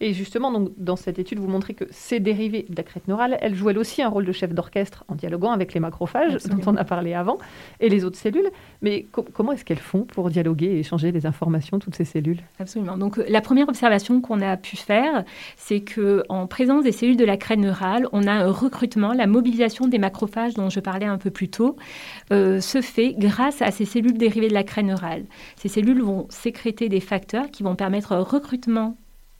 Et 0.01 0.13
justement, 0.13 0.53
donc, 0.53 0.71
dans 0.77 0.97
cette 0.97 1.19
étude, 1.19 1.39
vous 1.39 1.49
montrez 1.49 1.75
que 1.75 1.85
ces 1.91 2.21
dérivés 2.21 2.67
de 2.69 2.77
la 2.77 2.83
crête 2.83 3.09
neurale, 3.09 3.39
elles 3.41 3.55
jouent 3.55 3.71
elles 3.71 3.79
aussi 3.79 4.03
un 4.03 4.09
rôle 4.09 4.27
de 4.27 4.33
chef 4.33 4.53
d'orchestre 4.53 5.05
en 5.09 5.15
dialoguant 5.15 5.53
avec 5.53 5.73
les 5.73 5.81
macrophages, 5.81 6.37
dont 6.45 6.61
on 6.67 6.77
a 6.77 6.85
parlé 6.85 7.15
avant, 7.15 7.39
et 7.81 7.89
les 7.89 8.05
autres 8.05 8.19
cellules. 8.19 8.51
Mais 8.83 9.07
comment 9.33 9.53
est-ce 9.53 9.65
qu'elles 9.65 9.79
font 9.79 10.03
pour 10.03 10.29
dialoguer 10.31 10.67
et 10.67 10.79
échanger 10.81 11.13
des 11.13 11.25
informations, 11.25 11.79
toutes 11.79 11.95
ces 11.95 12.05
cellules? 12.05 12.41
Absolument. 12.59 12.99
Donc, 12.99 13.19
euh, 13.19 13.25
la 13.29 13.41
première 13.41 13.69
observation 13.69 14.21
qu'on 14.21 14.43
a 14.43 14.57
pu 14.57 14.77
faire, 14.77 15.25
c'est 15.57 15.81
qu'en 15.81 16.47
présence 16.47 16.85
des 16.85 16.93
cellules 16.93 17.17
de 17.17 17.25
la 17.25 17.37
crête 17.37 17.59
neurale, 17.59 18.07
on 18.13 18.27
a 18.27 18.33
un 18.33 18.51
recrutement, 18.51 19.13
la 19.13 19.27
mobilisation 19.27 19.89
des 19.89 19.99
macrophages 19.99 20.55
dont 20.55 20.69
je 20.69 20.81
parlais 20.81 21.07
un 21.07 21.19
peu 21.19 21.31
plus 21.31 21.49
tôt, 21.49 21.77
euh, 22.33 22.61
se 22.61 22.83
fait 22.83 23.15
grâce 23.17 23.63
à 23.63 23.71
ces 23.71 23.87
cellules 23.87 24.19
dérivées 24.19 24.49
de 24.49 24.55
la 24.55 24.65
crête 24.65 24.85
neurale. 24.85 25.25
Ces 25.57 25.69
cellules 25.69 26.03
vont 26.03 26.27
sécréter 26.29 26.89
des 26.89 27.01
facteurs 27.01 27.51
qui 27.51 27.63
vont 27.63 27.77
permettre 27.77 28.13
un 28.13 28.21
recrutement 28.21 28.97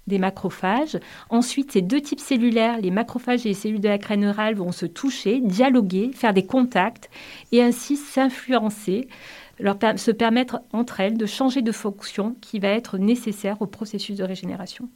des 0.07 0.19
macrophages. 0.19 0.99
Ensuite, 1.31 1.73
ces 1.73 1.83
deux 1.83 2.01
types 2.01 2.21
cellulaires, 2.21 2.81
les 2.81 2.91
macrophages 2.91 3.45
et 3.45 3.51
les 3.51 3.55
cellules 3.55 3.81
de 3.81 3.89
la 3.89 3.99
crâne 3.99 4.21
neurale, 4.21 4.55
vont 4.55 4.73
se 4.73 4.87
toucher, 4.87 5.41
dialoguer, 5.41 6.11
faire 6.15 6.35
des 6.35 6.47
contacts 6.47 7.11
et 7.53 7.63
ainsi 7.63 7.97
s'influencer, 7.97 9.09
se 9.59 10.11
permettre 10.11 10.61
entre 10.73 11.01
elles 11.01 11.17
de 11.17 11.27
changer 11.27 11.63
de 11.63 11.73
fonction 11.73 12.37
qui 12.41 12.59
va 12.59 12.69
être 12.69 12.99
nécessaire 12.99 13.61
au 13.63 13.67
processus 13.67 14.17
de 14.17 14.25
régénération. 14.25 14.89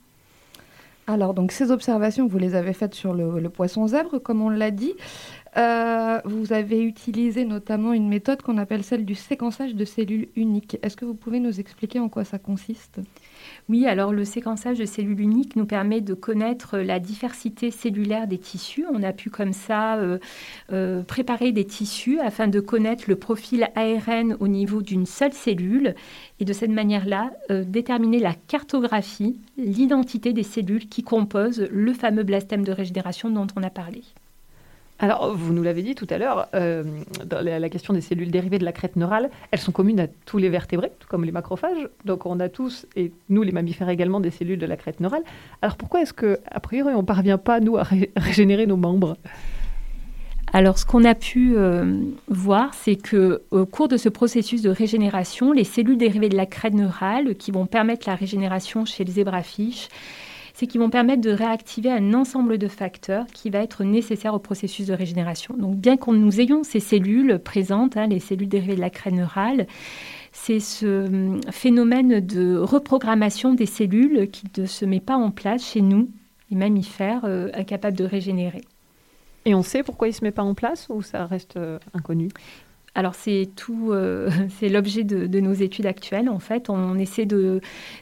Alors, 1.06 1.34
donc 1.34 1.50
ces 1.50 1.72
observations, 1.72 2.28
vous 2.28 2.38
les 2.38 2.54
avez 2.54 2.72
faites 2.72 2.94
sur 2.94 3.14
le, 3.14 3.48
poisson 3.48 3.86
zèbre, 3.88 4.22
comme 4.22 4.42
on 4.42 4.48
l'a 4.48 4.70
dit. 4.70 4.94
Euh, 5.56 6.20
vous 6.24 6.52
avez 6.52 6.82
utilisé 6.82 7.44
notamment 7.44 7.92
une 7.92 8.08
méthode 8.08 8.42
qu'on 8.42 8.58
appelle 8.58 8.84
celle 8.84 9.04
du 9.04 9.16
séquençage 9.16 9.74
de 9.74 9.84
cellules 9.84 10.28
uniques. 10.36 10.78
Est-ce 10.82 10.96
que 10.96 11.04
vous 11.04 11.14
pouvez 11.14 11.40
nous 11.40 11.58
expliquer 11.58 11.98
en 11.98 12.08
quoi 12.08 12.24
ça 12.24 12.38
consiste? 12.38 13.00
Oui, 13.68 13.86
alors 13.86 14.12
le 14.12 14.24
séquençage 14.24 14.78
de 14.78 14.84
cellules 14.84 15.20
uniques 15.20 15.56
nous 15.56 15.66
permet 15.66 16.00
de 16.00 16.14
connaître 16.14 16.78
la 16.78 17.00
diversité 17.00 17.72
cellulaire 17.72 18.28
des 18.28 18.38
tissus. 18.38 18.84
On 18.92 19.02
a 19.02 19.12
pu 19.12 19.30
comme 19.30 19.52
ça 19.52 19.96
euh, 19.96 20.18
euh, 20.72 21.02
préparer 21.02 21.50
des 21.50 21.64
tissus 21.64 22.20
afin 22.20 22.46
de 22.46 22.60
connaître 22.60 23.04
le 23.08 23.16
profil 23.16 23.68
ARN 23.74 24.36
au 24.38 24.46
niveau 24.46 24.82
d'une 24.82 25.06
seule 25.06 25.32
cellule 25.32 25.94
et 26.38 26.44
de 26.44 26.52
cette 26.52 26.70
manière-là 26.70 27.32
déterminer 27.48 28.18
la 28.18 28.34
cartographie, 28.34 29.40
l'identité 29.56 30.32
des 30.32 30.42
cellules 30.42 30.88
qui 30.88 31.02
composent 31.02 31.66
le 31.70 31.92
fameux 31.92 32.22
blastème 32.22 32.64
de 32.64 32.72
régénération 32.72 33.30
dont 33.30 33.46
on 33.56 33.62
a 33.62 33.70
parlé. 33.70 34.02
Alors, 35.02 35.34
vous 35.34 35.54
nous 35.54 35.62
l'avez 35.62 35.82
dit 35.82 35.94
tout 35.94 36.06
à 36.10 36.18
l'heure, 36.18 36.48
euh, 36.54 36.84
la, 37.30 37.68
question 37.70 37.94
des 37.94 38.02
cellules 38.02 38.30
dérivées 38.30 38.58
de 38.58 38.66
la 38.66 38.72
crête 38.72 38.96
neurale, 38.96 39.30
elles 39.50 39.58
sont 39.58 39.72
communes 39.72 39.98
à 39.98 40.06
tous 40.26 40.36
les 40.36 40.50
vertébrés, 40.50 40.92
comme 41.08 41.24
les 41.24 41.32
macrophages. 41.32 41.88
Donc, 42.04 42.26
on 42.26 42.38
a 42.38 42.50
tous, 42.50 42.86
et 42.96 43.10
nous 43.30 43.42
les 43.42 43.52
mammifères 43.52 43.88
également, 43.88 44.20
des 44.20 44.30
cellules 44.30 44.58
de 44.58 44.66
la 44.66 44.76
crête 44.76 45.00
neurale. 45.00 45.22
Alors, 45.62 45.76
pourquoi 45.76 46.02
est-ce 46.02 46.12
que, 46.12 46.38
priori, 46.62 46.92
on 46.94 47.00
ne 47.00 47.06
parvient 47.06 47.38
pas, 47.38 47.60
nous, 47.60 47.78
à 47.78 47.86
régénérer 48.16 48.66
nos 48.66 48.76
membres? 48.76 49.16
Alors, 50.52 50.78
ce 50.78 50.84
qu'on 50.84 51.04
a 51.04 51.14
pu 51.14 51.54
euh, 51.56 51.94
voir, 52.28 52.74
c'est 52.74 52.96
que 52.96 53.40
au 53.52 53.64
cours 53.64 53.88
de 53.88 53.96
ce 53.96 54.10
processus 54.10 54.60
de 54.60 54.68
régénération, 54.68 55.52
les 55.52 55.64
cellules 55.64 55.96
dérivées 55.96 56.28
de 56.28 56.36
la 56.36 56.46
crête 56.46 56.74
neurale, 56.74 57.36
qui 57.36 57.52
vont 57.52 57.64
permettre 57.64 58.06
la 58.06 58.16
régénération 58.16 58.84
chez 58.84 59.04
les 59.04 59.12
zébrafiches, 59.12 59.88
c'est 60.60 60.66
qu'ils 60.66 60.82
vont 60.82 60.90
permettre 60.90 61.22
de 61.22 61.30
réactiver 61.30 61.90
un 61.90 62.12
ensemble 62.12 62.58
de 62.58 62.68
facteurs 62.68 63.24
qui 63.32 63.48
va 63.48 63.60
être 63.60 63.82
nécessaire 63.82 64.34
au 64.34 64.38
processus 64.38 64.86
de 64.86 64.92
régénération. 64.92 65.56
Donc 65.56 65.76
bien 65.76 65.96
qu'on 65.96 66.12
nous 66.12 66.38
ayons 66.38 66.64
ces 66.64 66.80
cellules 66.80 67.38
présentes, 67.38 67.96
hein, 67.96 68.06
les 68.06 68.20
cellules 68.20 68.46
dérivées 68.46 68.74
de 68.74 68.80
la 68.80 68.90
crâne 68.90 69.14
neurale, 69.14 69.66
c'est 70.32 70.60
ce 70.60 71.06
hum, 71.06 71.40
phénomène 71.50 72.20
de 72.20 72.58
reprogrammation 72.58 73.54
des 73.54 73.64
cellules 73.64 74.28
qui 74.30 74.48
ne 74.58 74.66
se 74.66 74.84
met 74.84 75.00
pas 75.00 75.16
en 75.16 75.30
place 75.30 75.64
chez 75.64 75.80
nous, 75.80 76.10
les 76.50 76.58
mammifères 76.58 77.24
euh, 77.24 77.48
incapables 77.54 77.96
de 77.96 78.04
régénérer. 78.04 78.60
Et 79.46 79.54
on 79.54 79.62
sait 79.62 79.82
pourquoi 79.82 80.08
il 80.08 80.10
ne 80.10 80.16
se 80.16 80.24
met 80.24 80.30
pas 80.30 80.42
en 80.42 80.52
place 80.52 80.88
ou 80.90 81.00
ça 81.00 81.24
reste 81.24 81.56
euh, 81.56 81.78
inconnu? 81.94 82.28
Alors 82.94 83.14
c'est 83.14 83.48
tout, 83.54 83.90
euh, 83.92 84.28
c'est 84.58 84.68
l'objet 84.68 85.04
de, 85.04 85.40
nos 85.40 85.52
études 85.52 85.86
actuelles. 85.86 86.28
En 86.28 86.38
fait, 86.38 86.68
on 86.68 86.98
essaie 86.98 87.24
de 87.24 87.60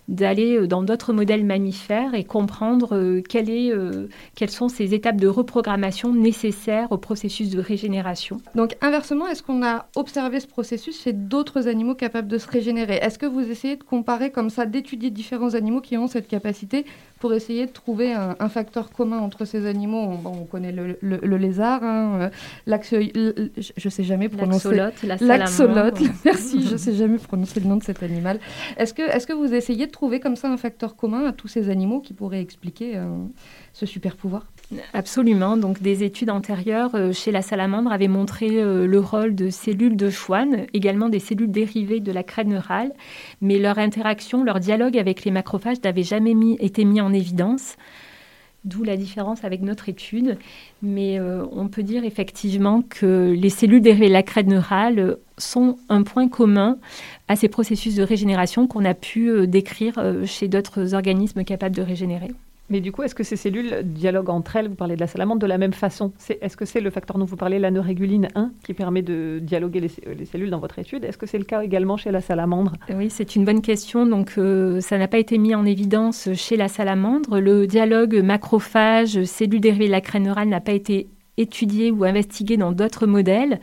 d'aller 0.08 0.66
dans 0.66 0.82
d'autres 0.82 1.12
modèles 1.12 1.44
mammifères 1.44 2.14
et 2.14 2.24
comprendre 2.24 2.96
euh, 2.96 3.22
euh, 3.34 4.08
quelles 4.34 4.50
sont 4.50 4.68
ces 4.68 4.94
étapes 4.94 5.16
de 5.16 5.28
reprogrammation 5.28 6.12
nécessaires 6.12 6.90
au 6.90 6.98
processus 6.98 7.50
de 7.50 7.60
régénération. 7.60 8.40
Donc 8.54 8.76
inversement, 8.80 9.28
est-ce 9.28 9.42
qu'on 9.42 9.62
a 9.62 9.86
observé 9.94 10.40
ce 10.40 10.46
processus 10.46 11.02
chez 11.02 11.12
d'autres 11.12 11.68
animaux 11.68 11.94
capables 11.94 12.28
de 12.28 12.38
se 12.38 12.48
régénérer? 12.48 12.96
Est-ce 12.96 13.18
que 13.18 13.26
vous 13.26 13.40
essayez 13.40 13.76
de 13.76 13.84
comparer 13.84 14.30
comme 14.30 14.50
ça, 14.50 14.66
d'étudier 14.66 15.10
différents 15.10 15.54
animaux 15.54 15.80
qui 15.80 15.96
ont 15.96 16.08
cette 16.08 16.28
capacité 16.28 16.84
pour 17.20 17.34
essayer 17.34 17.66
de 17.66 17.72
trouver 17.72 18.12
un, 18.12 18.48
facteur 18.48 18.90
commun 18.90 19.18
entre 19.18 19.44
ces 19.44 19.66
animaux? 19.66 20.18
On, 20.24 20.28
on 20.28 20.44
connaît 20.44 20.72
le, 20.72 21.36
lézard, 21.36 21.84
hein, 21.84 22.30
je 22.66 22.76
ne 23.84 23.90
sais 23.90 24.04
jamais 24.04 24.28
prononcer 24.28 24.77
L'axolote, 25.20 26.00
merci, 26.24 26.66
je 26.66 26.72
ne 26.72 26.76
sais 26.76 26.94
jamais 26.94 27.18
prononcer 27.18 27.60
le 27.60 27.66
nom 27.66 27.76
de 27.76 27.84
cet 27.84 28.02
animal. 28.02 28.38
Est-ce 28.76 28.94
que, 28.94 29.02
est 29.02 29.26
que 29.26 29.32
vous 29.32 29.52
essayez 29.54 29.86
de 29.86 29.92
trouver 29.92 30.20
comme 30.20 30.36
ça 30.36 30.50
un 30.50 30.56
facteur 30.56 30.96
commun 30.96 31.26
à 31.26 31.32
tous 31.32 31.48
ces 31.48 31.70
animaux 31.70 32.00
qui 32.00 32.14
pourrait 32.14 32.40
expliquer 32.40 32.96
euh, 32.96 33.06
ce 33.72 33.86
super 33.86 34.16
pouvoir 34.16 34.46
Absolument. 34.92 35.56
Donc, 35.56 35.80
des 35.80 36.04
études 36.04 36.30
antérieures 36.30 36.94
euh, 36.94 37.12
chez 37.12 37.32
la 37.32 37.42
salamandre 37.42 37.92
avaient 37.92 38.08
montré 38.08 38.48
euh, 38.50 38.86
le 38.86 39.00
rôle 39.00 39.34
de 39.34 39.50
cellules 39.50 39.96
de 39.96 40.10
Schwann, 40.10 40.66
également 40.74 41.08
des 41.08 41.20
cellules 41.20 41.50
dérivées 41.50 42.00
de 42.00 42.12
la 42.12 42.22
crête 42.22 42.46
neurale, 42.46 42.92
mais 43.40 43.58
leur 43.58 43.78
interaction, 43.78 44.44
leur 44.44 44.60
dialogue 44.60 44.96
avec 44.98 45.24
les 45.24 45.30
macrophages 45.30 45.82
n'avait 45.82 46.02
jamais 46.02 46.34
mis, 46.34 46.56
été 46.60 46.84
mis 46.84 47.00
en 47.00 47.12
évidence 47.12 47.76
d'où 48.64 48.84
la 48.84 48.96
différence 48.96 49.44
avec 49.44 49.62
notre 49.62 49.88
étude. 49.88 50.38
Mais 50.82 51.18
euh, 51.18 51.44
on 51.52 51.68
peut 51.68 51.82
dire 51.82 52.04
effectivement 52.04 52.82
que 52.82 53.34
les 53.36 53.50
cellules 53.50 53.80
dérivées 53.80 54.08
de 54.08 54.12
la 54.12 54.22
crête 54.22 54.46
neurale 54.46 55.16
sont 55.36 55.78
un 55.88 56.02
point 56.02 56.28
commun 56.28 56.78
à 57.28 57.36
ces 57.36 57.48
processus 57.48 57.94
de 57.94 58.02
régénération 58.02 58.66
qu'on 58.66 58.84
a 58.84 58.94
pu 58.94 59.30
euh, 59.30 59.46
décrire 59.46 59.98
euh, 59.98 60.26
chez 60.26 60.48
d'autres 60.48 60.94
organismes 60.94 61.44
capables 61.44 61.76
de 61.76 61.82
régénérer. 61.82 62.30
Mais 62.70 62.80
du 62.80 62.92
coup, 62.92 63.02
est-ce 63.02 63.14
que 63.14 63.22
ces 63.22 63.36
cellules 63.36 63.82
dialoguent 63.82 64.30
entre 64.30 64.56
elles? 64.56 64.68
Vous 64.68 64.74
parlez 64.74 64.94
de 64.94 65.00
la 65.00 65.06
salamandre 65.06 65.40
de 65.40 65.46
la 65.46 65.58
même 65.58 65.72
façon. 65.72 66.12
Est-ce 66.28 66.56
que 66.56 66.64
c'est 66.64 66.80
le 66.80 66.90
facteur 66.90 67.18
dont 67.18 67.24
vous 67.24 67.36
parlez, 67.36 67.58
la 67.58 67.70
neuréguline 67.70 68.28
1, 68.34 68.52
qui 68.62 68.74
permet 68.74 69.02
de 69.02 69.38
dialoguer 69.40 69.80
les, 69.80 70.24
cellules 70.26 70.50
dans 70.50 70.58
votre 70.58 70.78
étude? 70.78 71.04
Est-ce 71.04 71.18
que 71.18 71.26
c'est 71.26 71.38
le 71.38 71.44
cas 71.44 71.62
également 71.62 71.96
chez 71.96 72.10
la 72.10 72.20
salamandre? 72.20 72.74
Oui, 72.94 73.08
c'est 73.10 73.36
une 73.36 73.44
bonne 73.44 73.62
question. 73.62 74.06
Donc, 74.06 74.34
euh, 74.36 74.80
ça 74.80 74.98
n'a 74.98 75.08
pas 75.08 75.18
été 75.18 75.38
mis 75.38 75.54
en 75.54 75.64
évidence 75.64 76.28
chez 76.34 76.56
la 76.56 76.68
salamandre. 76.68 77.40
Le 77.40 77.66
dialogue 77.66 78.16
macrophage, 78.22 79.24
cellules 79.24 79.60
dérivées 79.60 79.86
de 79.86 79.92
la 79.92 80.00
crène 80.00 80.24
neurale 80.24 80.48
n'a 80.48 80.60
pas 80.60 80.72
été 80.72 81.08
étudié 81.38 81.90
ou 81.90 82.04
investigué 82.04 82.56
dans 82.56 82.72
d'autres 82.72 83.06
modèles. 83.06 83.60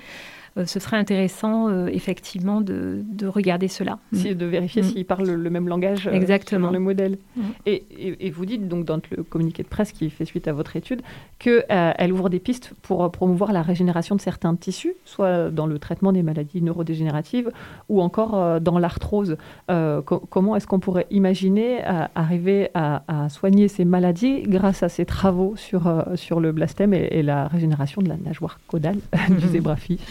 Euh, 0.58 0.66
ce 0.66 0.80
serait 0.80 0.96
intéressant 0.96 1.68
euh, 1.68 1.88
effectivement 1.88 2.62
de, 2.62 3.04
regarder 3.26 3.68
cela. 3.68 4.00
de 4.14 4.46
vérifier 4.46 4.82
mm. 4.82 4.86
s'ils 4.86 5.06
parlent 5.06 5.30
le 5.30 5.50
même 5.50 5.68
langage 5.68 6.08
euh, 6.08 6.12
Exactement. 6.12 6.68
dans 6.68 6.74
le 6.74 6.80
modèle. 6.80 7.18
Mm. 7.36 7.42
Et, 7.66 8.32
vous 8.32 8.46
dites 8.46 8.68
donc 8.68 8.86
dans 8.86 9.00
le 9.12 9.24
communiqué 9.24 9.64
de 9.64 9.68
presse 9.68 9.92
qui 9.92 10.10
fait 10.10 10.26
suite 10.26 10.48
à 10.48 10.54
votre 10.54 10.76
étude 10.76 11.02
qu'elle 11.40 12.12
ouvre 12.12 12.30
des 12.30 12.40
pistes 12.40 12.72
pour 12.82 13.10
promouvoir 13.12 13.54
la 13.54 13.62
régénération 13.62 14.16
de 14.16 14.22
certains 14.22 14.56
tissus, 14.56 14.94
soit 15.06 15.52
dans 15.52 15.68
le 15.68 15.80
traitement 15.80 16.12
des 16.12 16.24
maladies 16.24 16.62
neurodégénératives 16.62 17.50
ou 17.88 18.02
encore 18.02 18.60
dans 18.60 18.78
l'arthrose. 18.78 19.38
comment 19.68 20.56
est-ce 20.56 20.68
qu'on 20.68 20.80
pourrait 20.80 21.08
imaginer 21.12 21.82
arriver 22.16 22.70
à, 22.74 23.30
soigner 23.30 23.68
ces 23.68 23.86
maladies 23.86 24.44
grâce 24.44 24.84
à 24.84 24.90
ces 24.90 25.06
travaux 25.06 25.56
sur, 25.56 26.06
sur 26.16 26.40
le 26.40 26.52
blastème 26.52 26.94
et, 26.94 27.08
et 27.12 27.24
la 27.24 27.48
régénération 27.48 28.02
de 28.02 28.10
la 28.10 28.18
nageoire 28.18 28.60
caudale 28.68 28.98
du 29.30 29.48
zébrafiche 29.52 30.02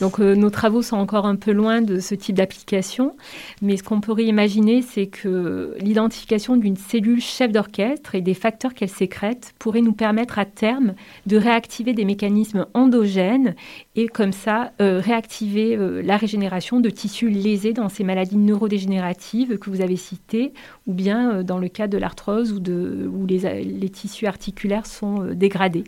donc 0.00 0.20
euh, 0.20 0.34
nos 0.34 0.50
travaux 0.50 0.82
sont 0.82 0.96
encore 0.96 1.26
un 1.26 1.36
peu 1.36 1.52
loin 1.52 1.82
de 1.82 1.98
ce 1.98 2.14
type 2.14 2.36
d'application, 2.36 3.16
mais 3.62 3.76
ce 3.76 3.82
qu'on 3.82 4.00
pourrait 4.00 4.24
imaginer, 4.24 4.82
c'est 4.82 5.06
que 5.06 5.74
l'identification 5.80 6.56
d'une 6.56 6.76
cellule 6.76 7.20
chef 7.20 7.50
d'orchestre 7.52 8.14
et 8.14 8.20
des 8.20 8.34
facteurs 8.34 8.74
qu'elle 8.74 8.88
sécrète 8.88 9.54
pourrait 9.58 9.80
nous 9.80 9.92
permettre 9.92 10.38
à 10.38 10.44
terme 10.44 10.94
de 11.26 11.36
réactiver 11.36 11.92
des 11.92 12.04
mécanismes 12.04 12.66
endogènes 12.74 13.54
et 13.96 14.06
comme 14.06 14.32
ça 14.32 14.72
euh, 14.80 15.00
réactiver 15.00 15.76
euh, 15.76 16.02
la 16.02 16.16
régénération 16.16 16.80
de 16.80 16.90
tissus 16.90 17.30
lésés 17.30 17.72
dans 17.72 17.88
ces 17.88 18.04
maladies 18.04 18.36
neurodégénératives 18.36 19.58
que 19.58 19.70
vous 19.70 19.80
avez 19.80 19.96
citées, 19.96 20.52
ou 20.86 20.92
bien 20.92 21.42
dans 21.42 21.58
le 21.58 21.68
cas 21.68 21.88
de 21.88 21.98
l'arthrose 21.98 22.52
où, 22.52 22.58
où 22.58 23.26
les 23.26 23.88
tissus 23.90 24.26
articulaires 24.26 24.86
sont 24.86 25.24
dégradés 25.34 25.84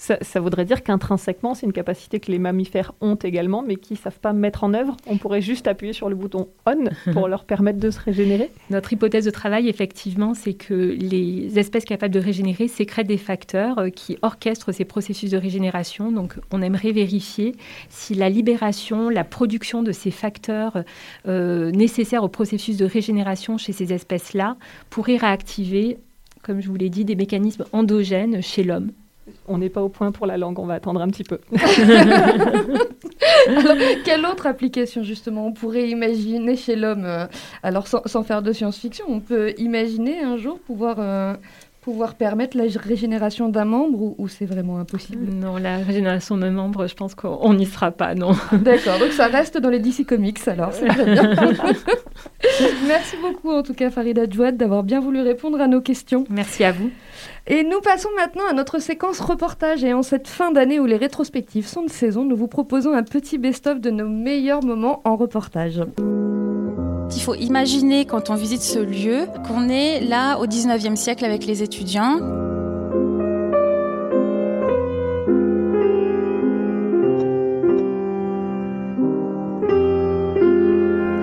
ça, 0.00 0.40
voudrait 0.40 0.64
dire 0.64 0.82
qu'intrinsèquement, 0.82 1.54
c'est 1.54 1.66
une 1.66 1.74
capacité 1.74 2.20
que 2.20 2.32
les 2.32 2.38
mammifères 2.38 2.92
ont 3.02 3.16
également, 3.16 3.62
mais 3.62 3.76
qui 3.76 3.92
ne 3.92 3.98
savent 3.98 4.18
pas 4.18 4.32
mettre 4.32 4.64
en 4.64 4.72
œuvre. 4.72 4.96
On 5.06 5.18
pourrait 5.18 5.42
juste 5.42 5.68
appuyer 5.68 5.92
sur 5.92 6.08
le 6.08 6.14
bouton 6.14 6.48
on 6.64 6.84
pour 7.12 7.28
leur 7.28 7.44
permettre 7.44 7.78
de 7.78 7.90
se 7.90 8.00
régénérer. 8.00 8.50
Notre 8.70 8.94
hypothèse 8.94 9.26
de 9.26 9.30
travail, 9.30 9.68
effectivement, 9.68 10.32
c'est 10.32 10.54
que 10.54 10.74
les 10.74 11.58
espèces 11.58 11.84
capables 11.84 12.14
de 12.14 12.18
régénérer 12.18 12.66
sécrètent 12.66 13.08
des 13.08 13.18
facteurs 13.18 13.78
euh, 13.78 13.90
qui 13.90 14.16
orchestrent 14.22 14.72
ces 14.72 14.86
processus 14.86 15.30
de 15.30 15.36
régénération. 15.36 16.10
Donc, 16.10 16.34
on 16.50 16.62
aimerait 16.62 16.92
vérifier 16.92 17.54
si 17.90 18.14
la 18.14 18.30
libération, 18.30 19.10
la 19.10 19.24
production 19.24 19.82
de 19.82 19.92
ces 19.92 20.10
facteurs 20.10 20.82
euh, 21.28 21.70
nécessaires 21.72 22.24
au 22.24 22.28
processus 22.28 22.78
de 22.78 22.86
régénération 22.86 23.58
chez 23.58 23.72
ces 23.72 23.92
espèces-là 23.92 24.56
pourrait 24.88 25.18
réactiver 25.18 25.98
comme 26.42 26.62
je 26.62 26.68
vous 26.68 26.76
l'ai 26.76 26.88
dit, 26.88 27.04
des 27.04 27.16
mécanismes 27.16 27.66
endogènes 27.74 28.40
chez 28.40 28.64
l'homme 28.64 28.92
on 29.48 29.58
n'est 29.58 29.68
pas 29.68 29.82
au 29.82 29.88
point 29.88 30.12
pour 30.12 30.26
la 30.26 30.36
langue, 30.36 30.58
on 30.58 30.66
va 30.66 30.74
attendre 30.74 31.00
un 31.00 31.08
petit 31.08 31.24
peu. 31.24 31.38
quelle 34.04 34.26
autre 34.26 34.46
application 34.46 35.02
justement 35.02 35.46
on 35.46 35.52
pourrait 35.52 35.88
imaginer 35.88 36.56
chez 36.56 36.76
l'homme 36.76 37.04
euh, 37.04 37.26
Alors 37.62 37.86
sans, 37.86 38.22
faire 38.22 38.42
de 38.42 38.52
science-fiction, 38.52 39.04
on 39.08 39.20
peut 39.20 39.54
imaginer 39.58 40.20
un 40.20 40.36
jour 40.36 40.58
pouvoir, 40.58 40.96
euh, 40.98 41.34
pouvoir 41.80 42.14
permettre 42.14 42.56
la 42.56 42.64
régénération 42.76 43.48
d'un 43.48 43.64
membre 43.64 44.14
ou, 44.18 44.28
c'est 44.28 44.44
vraiment 44.44 44.78
impossible? 44.78 45.32
Non, 45.32 45.56
la 45.56 45.78
régénération 45.78 46.36
d'un 46.36 46.50
membre, 46.50 46.86
je 46.86 46.94
pense 46.94 47.14
qu'on 47.14 47.54
n'y 47.54 47.66
sera 47.66 47.90
pas, 47.90 48.14
non. 48.14 48.32
D'accord, 48.52 48.98
donc 48.98 49.12
ça 49.12 49.26
reste 49.26 49.58
dans 49.58 49.70
les 49.70 49.78
DC 49.78 50.06
Comics 50.06 50.46
alors, 50.46 50.72
c'est 50.72 50.86
très 50.86 51.04
bien. 51.04 51.34
Merci 52.86 53.16
beaucoup 53.20 53.50
en 53.50 53.62
tout 53.62 53.74
cas 53.74 53.90
Farida 53.90 54.28
Djouad 54.28 54.56
d'avoir 54.56 54.82
bien 54.82 55.00
voulu 55.00 55.22
répondre 55.22 55.60
à 55.60 55.66
nos 55.66 55.80
questions. 55.80 56.24
Merci 56.28 56.64
à 56.64 56.72
vous. 56.72 56.90
Et 57.46 57.64
nous 57.64 57.80
passons 57.80 58.10
maintenant 58.16 58.44
à 58.48 58.52
notre 58.52 58.78
séquence 58.78 59.20
reportage. 59.20 59.82
Et 59.82 59.92
en 59.92 60.02
cette 60.02 60.28
fin 60.28 60.52
d'année 60.52 60.78
où 60.78 60.86
les 60.86 60.96
rétrospectives 60.96 61.66
sont 61.66 61.82
de 61.82 61.90
saison, 61.90 62.24
nous 62.24 62.36
vous 62.36 62.48
proposons 62.48 62.92
un 62.92 63.02
petit 63.02 63.38
best-of 63.38 63.80
de 63.80 63.90
nos 63.90 64.08
meilleurs 64.08 64.62
moments 64.62 65.00
en 65.04 65.16
reportage. 65.16 65.82
Il 67.14 67.22
faut 67.22 67.34
imaginer 67.34 68.04
quand 68.04 68.30
on 68.30 68.34
visite 68.34 68.62
ce 68.62 68.78
lieu 68.78 69.26
qu'on 69.46 69.68
est 69.68 70.00
là 70.00 70.38
au 70.38 70.46
19e 70.46 70.96
siècle 70.96 71.24
avec 71.24 71.44
les 71.44 71.62
étudiants. 71.62 72.49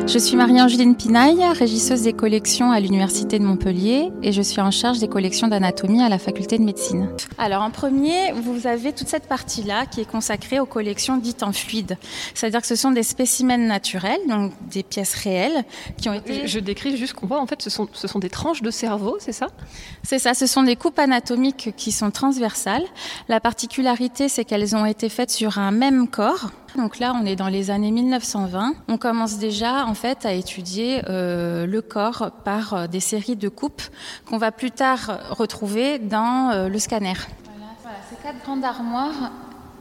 Je 0.07 0.19
suis 0.19 0.37
Marie-Angeline 0.37 0.95
Pinaille, 0.95 1.43
régisseuse 1.51 2.03
des 2.03 2.13
collections 2.13 2.71
à 2.71 2.79
l'Université 2.79 3.39
de 3.39 3.43
Montpellier 3.43 4.09
et 4.23 4.31
je 4.31 4.41
suis 4.41 4.61
en 4.61 4.71
charge 4.71 4.99
des 4.99 5.09
collections 5.09 5.49
d'anatomie 5.49 6.01
à 6.01 6.07
la 6.07 6.17
faculté 6.17 6.57
de 6.57 6.63
médecine. 6.63 7.09
Alors 7.37 7.61
en 7.61 7.71
premier, 7.71 8.31
vous 8.31 8.67
avez 8.67 8.93
toute 8.93 9.09
cette 9.09 9.27
partie-là 9.27 9.85
qui 9.85 9.99
est 9.99 10.09
consacrée 10.09 10.61
aux 10.61 10.65
collections 10.65 11.17
dites 11.17 11.43
en 11.43 11.51
fluide. 11.51 11.97
C'est-à-dire 12.33 12.61
que 12.61 12.67
ce 12.67 12.77
sont 12.77 12.91
des 12.91 13.03
spécimens 13.03 13.57
naturels, 13.57 14.21
donc 14.29 14.53
des 14.71 14.81
pièces 14.81 15.13
réelles 15.13 15.65
qui 15.97 16.07
ont 16.07 16.13
été... 16.13 16.47
Je 16.47 16.59
décris 16.59 16.95
juste 16.95 17.11
qu'on 17.11 17.27
voit, 17.27 17.41
en 17.41 17.45
fait, 17.45 17.61
ce 17.61 17.69
sont, 17.69 17.89
ce 17.91 18.07
sont 18.07 18.19
des 18.19 18.29
tranches 18.29 18.61
de 18.61 18.71
cerveau, 18.71 19.17
c'est 19.19 19.33
ça? 19.33 19.47
C'est 20.03 20.19
ça, 20.19 20.33
ce 20.33 20.47
sont 20.47 20.63
des 20.63 20.77
coupes 20.77 20.99
anatomiques 20.99 21.73
qui 21.75 21.91
sont 21.91 22.11
transversales. 22.11 22.85
La 23.27 23.41
particularité, 23.41 24.29
c'est 24.29 24.45
qu'elles 24.45 24.73
ont 24.73 24.85
été 24.85 25.09
faites 25.09 25.31
sur 25.31 25.57
un 25.57 25.71
même 25.71 26.07
corps. 26.07 26.51
Donc 26.75 26.99
là, 26.99 27.13
on 27.19 27.25
est 27.25 27.35
dans 27.35 27.47
les 27.47 27.71
années 27.71 27.91
1920. 27.91 28.73
On 28.87 28.97
commence 28.97 29.37
déjà 29.37 29.85
en 29.85 29.93
fait 29.93 30.25
à 30.25 30.33
étudier 30.33 31.01
euh, 31.09 31.65
le 31.65 31.81
corps 31.81 32.31
par 32.43 32.73
euh, 32.73 32.87
des 32.87 32.99
séries 32.99 33.35
de 33.35 33.49
coupes 33.49 33.81
qu'on 34.25 34.37
va 34.37 34.51
plus 34.51 34.71
tard 34.71 35.19
retrouver 35.31 35.97
dans 35.99 36.51
euh, 36.51 36.69
le 36.69 36.79
scanner. 36.79 37.13
Voilà, 37.81 37.97
ces 38.09 38.15
quatre 38.21 38.43
grandes 38.43 38.63
armoires 38.63 39.31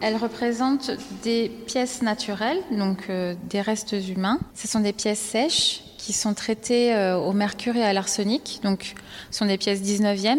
elles 0.03 0.17
représentent 0.17 0.91
des 1.23 1.49
pièces 1.49 2.03
naturelles, 2.03 2.59
donc 2.71 3.11
des 3.49 3.63
restes 3.63 3.97
humains. 4.07 4.39
Ce 4.55 4.69
sont 4.69 4.81
des 4.81 4.93
pièces 4.93 5.19
sèches 5.19 5.85
qui 5.97 6.13
sont 6.13 6.35
traitées 6.35 6.95
au 7.25 7.33
mercure 7.33 7.77
et 7.77 7.83
à 7.83 7.95
l'arsenic, 7.95 8.61
donc 8.63 8.93
ce 9.31 9.39
sont 9.39 9.47
des 9.47 9.57
pièces 9.57 9.81
19e. 9.81 10.37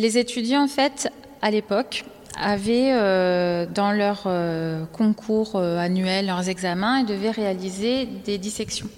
Les 0.00 0.18
étudiants, 0.18 0.64
en 0.64 0.68
fait, 0.68 1.08
à 1.40 1.52
l'époque, 1.52 2.04
avaient 2.40 2.92
euh, 2.92 3.66
dans 3.66 3.92
leur 3.92 4.28
concours 4.92 5.56
annuel, 5.56 6.26
leurs 6.26 6.48
examens, 6.48 7.00
ils 7.00 7.06
devaient 7.06 7.30
réaliser 7.30 8.06
des 8.06 8.38
dissections. 8.38 8.88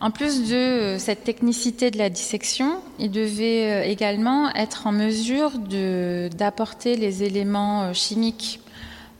En 0.00 0.12
plus 0.12 0.48
de 0.48 0.96
cette 0.98 1.24
technicité 1.24 1.90
de 1.90 1.98
la 1.98 2.08
dissection, 2.08 2.80
ils 3.00 3.10
devaient 3.10 3.90
également 3.90 4.48
être 4.54 4.86
en 4.86 4.92
mesure 4.92 5.50
d'apporter 5.58 6.96
les 6.96 7.24
éléments 7.24 7.92
chimiques 7.94 8.60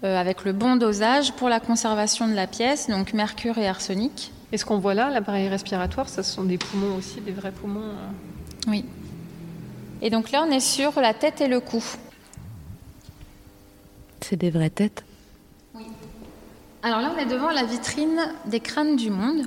euh, 0.04 0.16
avec 0.16 0.44
le 0.44 0.52
bon 0.52 0.76
dosage 0.76 1.32
pour 1.32 1.48
la 1.48 1.58
conservation 1.58 2.28
de 2.28 2.34
la 2.34 2.46
pièce, 2.46 2.88
donc 2.88 3.14
mercure 3.14 3.58
et 3.58 3.66
arsenic. 3.66 4.30
Et 4.52 4.56
ce 4.56 4.64
qu'on 4.64 4.78
voit 4.78 4.94
là, 4.94 5.10
l'appareil 5.10 5.48
respiratoire, 5.48 6.08
ce 6.08 6.22
sont 6.22 6.44
des 6.44 6.56
poumons 6.56 6.94
aussi, 6.94 7.20
des 7.20 7.32
vrais 7.32 7.50
poumons 7.50 7.80
euh? 7.80 8.68
Oui. 8.68 8.84
Et 10.00 10.08
donc 10.10 10.30
là, 10.30 10.44
on 10.48 10.52
est 10.52 10.60
sur 10.60 11.00
la 11.00 11.14
tête 11.14 11.40
et 11.40 11.48
le 11.48 11.58
cou. 11.58 11.82
C'est 14.28 14.36
des 14.36 14.50
vraies 14.50 14.68
têtes? 14.68 15.04
Oui. 15.74 15.84
Alors 16.82 17.00
là, 17.00 17.14
on 17.16 17.18
est 17.18 17.24
devant 17.24 17.50
la 17.50 17.64
vitrine 17.64 18.20
des 18.44 18.60
crânes 18.60 18.96
du 18.96 19.08
monde. 19.08 19.46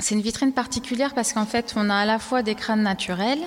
C'est 0.00 0.16
une 0.16 0.22
vitrine 0.22 0.52
particulière 0.52 1.14
parce 1.14 1.32
qu'en 1.32 1.46
fait, 1.46 1.74
on 1.76 1.88
a 1.88 1.94
à 1.94 2.04
la 2.04 2.18
fois 2.18 2.42
des 2.42 2.56
crânes 2.56 2.82
naturels, 2.82 3.38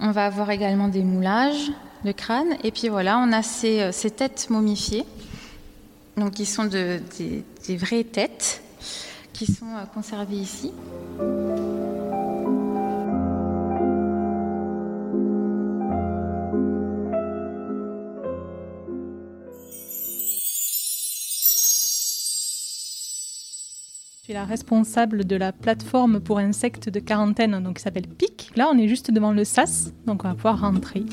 on 0.00 0.10
va 0.10 0.24
avoir 0.24 0.50
également 0.50 0.88
des 0.88 1.02
moulages, 1.02 1.70
de 2.02 2.12
crâne. 2.12 2.56
Et 2.64 2.70
puis 2.70 2.88
voilà, 2.88 3.18
on 3.18 3.30
a 3.30 3.42
ces, 3.42 3.80
euh, 3.82 4.08
têtes 4.08 4.48
momifiées, 4.48 5.04
donc 6.16 6.32
qui 6.32 6.46
sont 6.46 6.64
de, 6.64 6.98
des, 7.18 7.44
des, 7.66 7.76
vraies 7.76 8.04
têtes, 8.04 8.62
qui 9.34 9.44
sont 9.44 9.66
euh, 9.66 9.84
conservées 9.92 10.36
ici. 10.36 10.72
Suis 24.26 24.34
la 24.34 24.44
responsable 24.44 25.24
de 25.24 25.36
la 25.36 25.52
plateforme 25.52 26.18
pour 26.18 26.38
insectes 26.38 26.88
de 26.88 26.98
quarantaine, 26.98 27.62
donc 27.62 27.76
qui 27.76 27.82
s'appelle 27.84 28.08
PIC. 28.08 28.50
Là, 28.56 28.68
on 28.72 28.76
est 28.76 28.88
juste 28.88 29.12
devant 29.12 29.30
le 29.30 29.44
SAS, 29.44 29.92
donc 30.04 30.24
on 30.24 30.28
va 30.28 30.34
pouvoir 30.34 30.60
rentrer. 30.62 31.04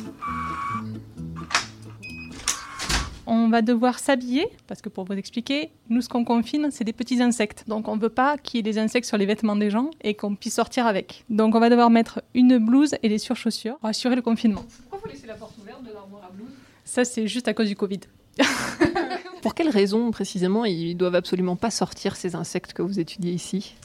On 3.28 3.50
va 3.50 3.62
devoir 3.62 4.00
s'habiller, 4.00 4.48
parce 4.66 4.82
que 4.82 4.90
pour 4.90 5.06
vous 5.06 5.14
expliquer, 5.14 5.70
nous, 5.90 6.02
ce 6.02 6.10
qu'on 6.10 6.26
confine, 6.26 6.70
c'est 6.72 6.86
des 6.86 6.92
petits 6.92 7.22
insectes. 7.22 7.66
Donc, 7.68 7.88
on 7.88 7.98
ne 7.98 8.02
veut 8.02 8.10
pas 8.10 8.40
qu'il 8.40 8.58
y 8.58 8.60
ait 8.62 8.64
des 8.64 8.80
insectes 8.80 9.08
sur 9.08 9.18
les 9.18 9.28
vêtements 9.28 9.56
des 9.56 9.70
gens 9.70 9.92
et 10.02 10.16
qu'on 10.16 10.34
puisse 10.34 10.56
sortir 10.56 10.88
avec. 10.88 11.24
Donc, 11.30 11.54
on 11.54 11.60
va 11.60 11.70
devoir 11.70 11.92
mettre 11.92 12.24
une 12.34 12.58
blouse 12.58 12.96
et 13.04 13.10
des 13.10 13.20
surchaussures 13.20 13.78
pour 13.78 13.90
assurer 13.90 14.16
le 14.16 14.24
confinement. 14.24 14.66
Pourquoi 14.90 15.08
vous 15.08 15.14
laissez 15.14 15.28
la 15.28 15.36
porte 15.36 15.56
ouverte 15.60 15.84
de 15.84 15.94
l'armoire 15.94 16.24
à 16.24 16.32
blouse? 16.32 16.50
Ça, 16.84 17.06
c'est 17.06 17.28
juste 17.28 17.48
à 17.48 17.54
cause 17.54 17.68
du 17.68 17.76
Covid. 17.76 18.00
pour 19.44 19.56
quelles 19.56 19.70
raisons, 19.70 20.10
précisément, 20.12 20.64
ils 20.64 20.96
doivent 20.96 21.16
absolument 21.16 21.58
pas 21.58 21.70
sortir 21.70 22.16
ces 22.16 22.34
insectes 22.34 22.72
que 22.72 22.82
vous 22.82 23.00
étudiez 23.00 23.34
ici? 23.34 23.76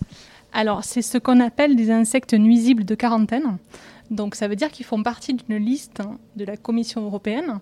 Alors, 0.53 0.85
c'est 0.85 1.03
ce 1.03 1.19
qu'on 1.19 1.41
appelle 1.41 1.75
des 1.75 1.91
insectes 1.91 2.33
nuisibles 2.33 2.85
de 2.85 2.95
quarantaine. 2.95 3.59
Donc, 4.13 4.37
ça 4.37 4.47
veut 4.47 4.55
dire 4.55 4.71
qu'ils 4.71 4.87
font 4.87 5.03
partie 5.03 5.35
d'une 5.35 5.57
liste 5.57 6.01
de 6.37 6.45
la 6.45 6.57
Commission 6.57 7.05
européenne 7.05 7.59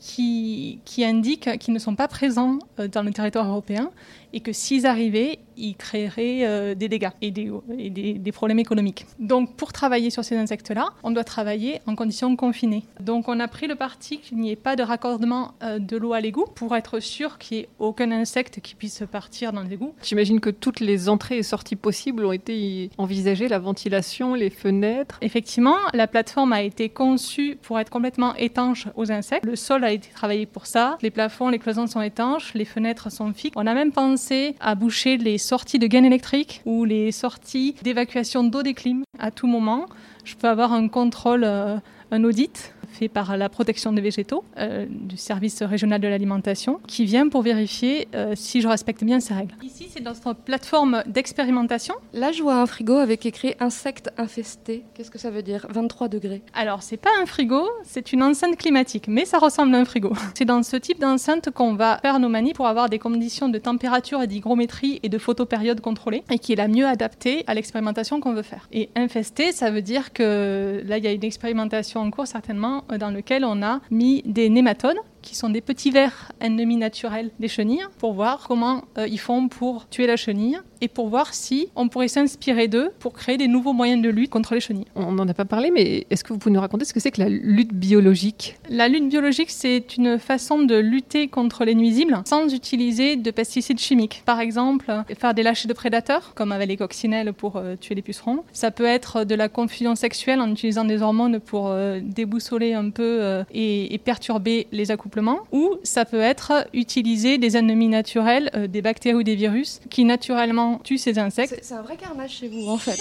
qui, 0.00 0.80
indiquent 0.98 1.58
qu'ils 1.58 1.74
ne 1.74 1.78
sont 1.80 1.96
pas 1.96 2.06
présents 2.06 2.58
euh, 2.78 2.86
dans 2.86 3.02
le 3.02 3.12
territoire 3.12 3.48
européen 3.48 3.90
et 4.34 4.40
que 4.40 4.52
s'ils 4.52 4.84
arrivaient, 4.84 5.38
ils 5.56 5.76
créeraient 5.76 6.40
euh, 6.42 6.74
des 6.74 6.88
dégâts 6.88 7.10
et, 7.22 7.30
des, 7.30 7.52
et 7.78 7.88
des, 7.88 8.14
des, 8.14 8.32
problèmes 8.32 8.58
économiques. 8.58 9.06
Donc 9.20 9.54
pour 9.54 9.72
travailler 9.72 10.10
sur 10.10 10.24
ces 10.24 10.36
insectes-là, 10.36 10.88
on 11.04 11.12
doit 11.12 11.22
travailler 11.22 11.80
en 11.86 11.94
conditions 11.94 12.34
confinées. 12.34 12.82
Donc 12.98 13.28
on 13.28 13.38
a 13.38 13.46
pris 13.46 13.68
le 13.68 13.76
parti 13.76 14.18
qu'il 14.18 14.38
n'y 14.38 14.50
ait 14.50 14.56
pas 14.56 14.74
de 14.74 14.82
raccordement 14.82 15.54
euh, 15.62 15.78
de 15.78 15.96
l'eau 15.96 16.14
à 16.14 16.20
l'égout 16.20 16.46
pour 16.52 16.74
être 16.74 16.98
sûr 16.98 17.38
qu'il 17.38 17.58
n'y 17.58 17.62
ait 17.62 17.68
aucun 17.78 18.10
insecte 18.10 18.60
qui 18.60 18.74
puisse 18.74 19.04
partir 19.10 19.52
dans 19.52 19.62
l'égout. 19.62 19.94
J'imagine 20.02 20.40
que 20.40 20.50
toutes 20.50 20.80
les 20.80 21.08
entrées 21.08 21.38
et 21.38 21.42
sorties 21.44 21.76
possibles 21.76 22.24
ont 22.24 22.32
été 22.32 22.90
envisagées, 22.98 23.46
la 23.46 23.60
ventilation, 23.60 24.34
les 24.34 24.50
fenêtres. 24.50 25.18
Effectivement, 25.22 25.76
la 25.92 26.08
plateforme 26.08 26.52
a 26.52 26.62
été 26.62 26.88
conçue 26.88 27.56
pour 27.62 27.78
être 27.78 27.90
complètement 27.90 28.34
étanche 28.34 28.88
aux 28.96 29.12
insectes. 29.12 29.46
Le 29.46 29.54
sol 29.54 29.84
a 29.84 29.92
été 29.92 30.08
travaillé 30.12 30.46
pour 30.46 30.66
ça. 30.66 30.98
Les 31.02 31.12
plafonds, 31.12 31.50
les 31.50 31.60
cloisons 31.60 31.86
sont 31.86 32.02
étanches, 32.02 32.52
les 32.54 32.64
fenêtres 32.64 33.12
sont 33.12 33.32
fixes. 33.32 33.54
On 33.56 33.68
a 33.68 33.74
même 33.74 33.92
pensé 33.92 34.23
à 34.60 34.74
boucher 34.74 35.16
les 35.16 35.38
sorties 35.38 35.78
de 35.78 35.86
gaines 35.86 36.04
électriques 36.04 36.62
ou 36.64 36.84
les 36.84 37.12
sorties 37.12 37.74
d'évacuation 37.82 38.44
d'eau 38.44 38.62
des 38.62 38.74
clims 38.74 39.04
à 39.18 39.30
tout 39.30 39.46
moment. 39.46 39.86
Je 40.24 40.34
peux 40.34 40.48
avoir 40.48 40.72
un 40.72 40.88
contrôle, 40.88 41.44
euh, 41.44 41.76
un 42.10 42.24
audit 42.24 42.73
fait 42.94 43.08
par 43.08 43.36
la 43.36 43.48
protection 43.48 43.92
des 43.92 44.00
végétaux 44.00 44.44
euh, 44.58 44.86
du 44.88 45.16
service 45.16 45.62
régional 45.62 46.00
de 46.00 46.08
l'alimentation 46.08 46.80
qui 46.86 47.04
vient 47.04 47.28
pour 47.28 47.42
vérifier 47.42 48.08
euh, 48.14 48.32
si 48.36 48.60
je 48.60 48.68
respecte 48.68 49.04
bien 49.04 49.20
ces 49.20 49.34
règles. 49.34 49.54
Ici, 49.62 49.88
c'est 49.90 50.02
notre 50.02 50.34
plateforme 50.34 51.02
d'expérimentation. 51.06 51.94
Là, 52.12 52.32
je 52.32 52.42
vois 52.42 52.56
un 52.56 52.66
frigo 52.66 52.94
avec 52.94 53.26
écrit 53.26 53.54
insectes 53.60 54.10
infestés. 54.16 54.84
Qu'est-ce 54.94 55.10
que 55.10 55.18
ça 55.18 55.30
veut 55.30 55.42
dire? 55.42 55.66
23 55.70 56.08
degrés. 56.08 56.42
Alors, 56.54 56.82
c'est 56.82 56.96
pas 56.96 57.10
un 57.20 57.26
frigo, 57.26 57.68
c'est 57.84 58.12
une 58.12 58.22
enceinte 58.22 58.56
climatique, 58.56 59.08
mais 59.08 59.24
ça 59.24 59.38
ressemble 59.38 59.74
à 59.74 59.78
un 59.78 59.84
frigo. 59.84 60.12
C'est 60.34 60.44
dans 60.44 60.62
ce 60.62 60.76
type 60.76 61.00
d'enceinte 61.00 61.50
qu'on 61.50 61.74
va 61.74 61.98
faire 61.98 62.18
nos 62.18 62.28
manies 62.28 62.54
pour 62.54 62.66
avoir 62.66 62.88
des 62.88 62.98
conditions 62.98 63.48
de 63.48 63.58
température 63.58 64.22
et 64.22 64.26
d'hygrométrie 64.26 65.00
et 65.02 65.08
de 65.08 65.18
photopériode 65.18 65.80
contrôlées 65.80 66.24
et 66.30 66.38
qui 66.38 66.52
est 66.52 66.56
la 66.56 66.68
mieux 66.68 66.86
adaptée 66.86 67.44
à 67.46 67.54
l'expérimentation 67.54 68.20
qu'on 68.20 68.34
veut 68.34 68.42
faire. 68.42 68.68
Et 68.72 68.90
infesté, 68.96 69.52
ça 69.52 69.70
veut 69.70 69.82
dire 69.82 70.12
que 70.12 70.82
là, 70.86 70.98
il 70.98 71.04
y 71.04 71.06
a 71.06 71.12
une 71.12 71.24
expérimentation 71.24 72.00
en 72.00 72.10
cours 72.10 72.26
certainement 72.26 72.83
dans 72.98 73.10
lequel 73.10 73.44
on 73.44 73.62
a 73.62 73.80
mis 73.90 74.22
des 74.24 74.48
nématodes 74.48 74.98
qui 75.24 75.34
sont 75.34 75.48
des 75.48 75.60
petits 75.60 75.90
vers 75.90 76.30
ennemis 76.40 76.76
naturels 76.76 77.30
des 77.40 77.48
chenilles, 77.48 77.84
pour 77.98 78.12
voir 78.12 78.44
comment 78.46 78.84
euh, 78.98 79.08
ils 79.08 79.18
font 79.18 79.48
pour 79.48 79.88
tuer 79.88 80.06
la 80.06 80.16
chenille 80.16 80.58
et 80.80 80.88
pour 80.88 81.08
voir 81.08 81.32
si 81.32 81.68
on 81.76 81.88
pourrait 81.88 82.08
s'inspirer 82.08 82.68
d'eux 82.68 82.90
pour 82.98 83.14
créer 83.14 83.38
des 83.38 83.48
nouveaux 83.48 83.72
moyens 83.72 84.02
de 84.02 84.10
lutte 84.10 84.30
contre 84.30 84.54
les 84.54 84.60
chenilles. 84.60 84.86
On 84.94 85.12
n'en 85.12 85.26
a 85.26 85.34
pas 85.34 85.46
parlé, 85.46 85.70
mais 85.70 86.06
est-ce 86.10 86.22
que 86.22 86.32
vous 86.32 86.38
pouvez 86.38 86.54
nous 86.54 86.60
raconter 86.60 86.84
ce 86.84 86.92
que 86.92 87.00
c'est 87.00 87.10
que 87.10 87.20
la 87.20 87.28
lutte 87.30 87.72
biologique? 87.72 88.56
La 88.68 88.88
lutte 88.88 89.08
biologique, 89.08 89.50
c'est 89.50 89.96
une 89.96 90.18
façon 90.18 90.62
de 90.62 90.76
lutter 90.76 91.28
contre 91.28 91.64
les 91.64 91.74
nuisibles 91.74 92.20
sans 92.26 92.52
utiliser 92.52 93.16
de 93.16 93.30
pesticides 93.30 93.78
chimiques. 93.78 94.22
Par 94.26 94.40
exemple, 94.40 94.92
faire 95.18 95.32
des 95.32 95.42
lâchers 95.42 95.68
de 95.68 95.72
prédateurs, 95.72 96.32
comme 96.34 96.52
avec 96.52 96.68
les 96.68 96.76
coccinelles 96.76 97.32
pour 97.32 97.56
euh, 97.56 97.76
tuer 97.76 97.94
les 97.94 98.02
pucerons. 98.02 98.44
Ça 98.52 98.70
peut 98.70 98.84
être 98.84 99.24
de 99.24 99.34
la 99.34 99.48
confusion 99.48 99.94
sexuelle 99.94 100.40
en 100.40 100.50
utilisant 100.50 100.84
des 100.84 101.00
hormones 101.00 101.40
pour 101.40 101.68
euh, 101.68 102.00
déboussoler 102.02 102.74
un 102.74 102.90
peu 102.90 103.18
euh, 103.22 103.44
et, 103.52 103.94
et, 103.94 103.98
perturber 103.98 104.66
les 104.72 104.90
accouplements. 104.90 105.13
Ou 105.52 105.76
ça 105.82 106.04
peut 106.04 106.20
être 106.20 106.66
utiliser 106.72 107.38
des 107.38 107.56
ennemis 107.56 107.88
naturels, 107.88 108.50
euh, 108.54 108.66
des 108.66 108.82
bactéries 108.82 109.16
ou 109.16 109.22
des 109.22 109.36
virus, 109.36 109.80
qui 109.90 110.04
naturellement 110.04 110.80
tuent 110.82 110.98
ces 110.98 111.18
insectes. 111.18 111.58
C'est 111.62 111.74
un 111.74 111.82
vrai 111.82 111.96
carnage 111.96 112.30
chez 112.30 112.48
vous, 112.48 112.68
en 112.68 112.78
fait. 112.78 112.98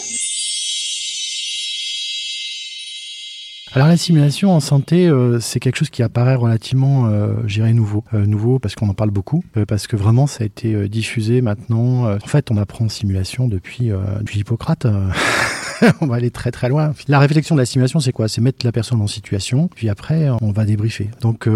Alors 3.76 3.88
la 3.88 3.98
simulation 3.98 4.52
en 4.52 4.60
santé, 4.60 5.08
euh, 5.08 5.40
c'est 5.40 5.60
quelque 5.60 5.78
chose 5.78 5.90
qui 5.90 6.04
apparaît 6.04 6.36
relativement, 6.36 7.08
euh, 7.08 7.34
j'irais 7.48 7.74
nouveau, 7.74 8.04
euh, 8.14 8.28
nouveau 8.28 8.60
parce 8.60 8.76
qu'on 8.76 8.88
en 8.88 8.94
parle 8.94 9.10
beaucoup, 9.10 9.44
euh, 9.58 9.66
parce 9.66 9.88
que 9.88 9.96
vraiment 9.96 10.28
ça 10.28 10.44
a 10.44 10.46
été 10.46 10.76
euh, 10.76 10.88
diffusé 10.88 11.42
maintenant. 11.42 12.06
en 12.14 12.28
fait, 12.28 12.52
on 12.52 12.58
apprend 12.58 12.86
en 12.86 12.90
simulation 12.90 13.48
depuis, 13.48 13.90
depuis 14.20 14.42
Hippocrate. 14.42 14.86
on 16.02 16.08
va 16.08 16.16
aller 16.16 16.32
très 16.32 16.52
très 16.52 16.70
loin. 16.70 16.94
La 17.08 17.20
réflexion 17.20 17.56
de 17.56 17.60
la 17.62 17.66
simulation, 17.66 18.00
c'est 18.00 18.12
quoi? 18.12 18.28
C'est 18.28 18.42
mettre 18.42 18.66
la 18.66 18.72
personne 18.72 19.02
en 19.02 19.08
situation, 19.08 19.70
puis 19.74 19.90
après 19.90 20.30
on 20.42 20.52
va 20.52 20.66
débriefer. 20.66 21.10
Donc 21.22 21.48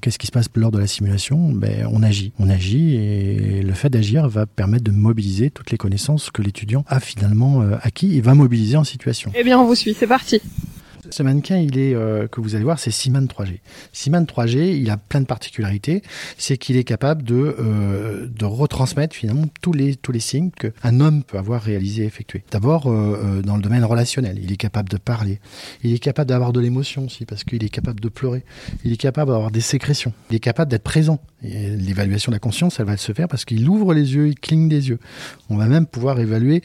qu'est-ce 0.00 0.18
qui 0.18 0.26
se 0.26 0.32
passe 0.32 0.46
lors 0.54 0.70
de 0.70 0.78
la 0.78 0.86
simulation? 0.86 1.50
Ben 1.50 1.88
on 1.92 2.02
agit, 2.02 2.32
on 2.38 2.48
agit, 2.50 2.96
et 2.96 3.62
le 3.62 3.72
fait 3.72 3.90
d'agir 3.90 4.28
va 4.28 4.46
permettre 4.46 4.84
de 4.84 4.90
mobiliser 4.90 5.50
toutes 5.50 5.70
les 5.70 5.78
connaissances 5.78 6.30
que 6.30 6.42
l'étudiant 6.42 6.84
a 6.88 7.00
finalement 7.00 7.62
acquis 7.82 8.16
et 8.16 8.20
va 8.20 8.34
mobiliser 8.34 8.76
en 8.76 8.84
situation. 8.84 9.30
Eh 9.34 9.44
bien, 9.44 9.58
on 9.58 9.66
vous 9.66 9.74
suit, 9.74 9.94
c'est 9.98 10.06
parti. 10.06 10.40
Ce 11.10 11.22
mannequin, 11.22 11.56
il 11.56 11.78
est 11.78 11.94
euh, 11.94 12.26
que 12.28 12.40
vous 12.40 12.54
allez 12.54 12.64
voir, 12.64 12.78
c'est 12.78 12.90
Siman 12.90 13.26
3G. 13.26 13.60
Siman 13.92 14.24
3G, 14.24 14.78
il 14.78 14.90
a 14.90 14.96
plein 14.96 15.20
de 15.20 15.26
particularités. 15.26 16.02
C'est 16.36 16.58
qu'il 16.58 16.76
est 16.76 16.84
capable 16.84 17.22
de 17.22 17.56
euh, 17.58 18.26
de 18.26 18.44
retransmettre 18.44 19.14
finalement 19.14 19.46
tous 19.62 19.72
les 19.72 19.96
tous 19.96 20.12
les 20.12 20.20
signes 20.20 20.50
qu'un 20.50 21.00
homme 21.00 21.22
peut 21.22 21.38
avoir 21.38 21.62
réalisé, 21.62 22.04
effectué. 22.04 22.42
D'abord 22.50 22.86
euh, 22.86 23.42
dans 23.42 23.56
le 23.56 23.62
domaine 23.62 23.84
relationnel, 23.84 24.38
il 24.42 24.52
est 24.52 24.56
capable 24.56 24.88
de 24.88 24.96
parler. 24.96 25.40
Il 25.82 25.94
est 25.94 25.98
capable 25.98 26.28
d'avoir 26.28 26.52
de 26.52 26.60
l'émotion 26.60 27.06
aussi 27.06 27.24
parce 27.24 27.44
qu'il 27.44 27.64
est 27.64 27.68
capable 27.68 28.00
de 28.00 28.08
pleurer. 28.08 28.44
Il 28.84 28.92
est 28.92 28.96
capable 28.96 29.30
d'avoir 29.30 29.50
des 29.50 29.60
sécrétions. 29.60 30.12
Il 30.30 30.36
est 30.36 30.40
capable 30.40 30.70
d'être 30.70 30.82
présent. 30.82 31.20
L'évaluation 31.42 32.30
de 32.30 32.36
la 32.36 32.40
conscience, 32.40 32.80
elle 32.80 32.86
va 32.86 32.96
se 32.96 33.12
faire 33.12 33.28
parce 33.28 33.44
qu'il 33.44 33.68
ouvre 33.68 33.94
les 33.94 34.14
yeux, 34.14 34.28
il 34.28 34.34
cligne 34.38 34.68
des 34.68 34.88
yeux. 34.88 34.98
On 35.48 35.56
va 35.56 35.66
même 35.66 35.86
pouvoir 35.86 36.18
évaluer 36.18 36.62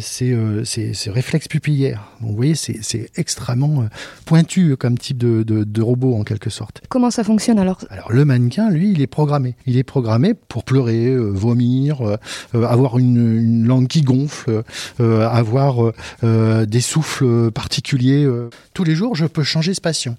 ses, 0.00 0.36
ses, 0.64 0.92
ses 0.92 1.10
réflexes 1.10 1.46
pupillaires. 1.46 2.10
Donc, 2.20 2.30
vous 2.30 2.36
voyez, 2.36 2.56
c'est 2.56 3.10
extrêmement 3.16 3.77
extrêmement 3.82 3.88
pointu 4.24 4.76
comme 4.76 4.98
type 4.98 5.16
de, 5.16 5.42
de, 5.42 5.82
robot 5.82 6.14
en 6.14 6.22
quelque 6.22 6.50
sorte. 6.50 6.82
Comment 6.90 7.10
ça 7.10 7.24
fonctionne 7.24 7.58
alors? 7.58 7.78
Alors 7.88 8.12
le 8.12 8.26
mannequin, 8.26 8.68
lui, 8.68 8.92
il 8.92 9.00
est 9.00 9.06
programmé. 9.06 9.54
Il 9.64 9.78
est 9.78 9.84
programmé 9.84 10.34
pour 10.34 10.64
pleurer, 10.64 11.16
vomir, 11.16 12.18
avoir 12.52 12.98
une, 12.98 13.66
langue 13.66 13.86
qui 13.86 14.02
gonfle, 14.02 14.64
avoir 15.00 15.92
des 16.22 16.80
souffles 16.80 17.50
particuliers. 17.52 18.28
Tous 18.74 18.84
les 18.84 18.94
jours, 18.94 19.14
je 19.14 19.24
peux 19.24 19.42
changer 19.42 19.72
ce 19.72 19.80
patient. 19.80 20.16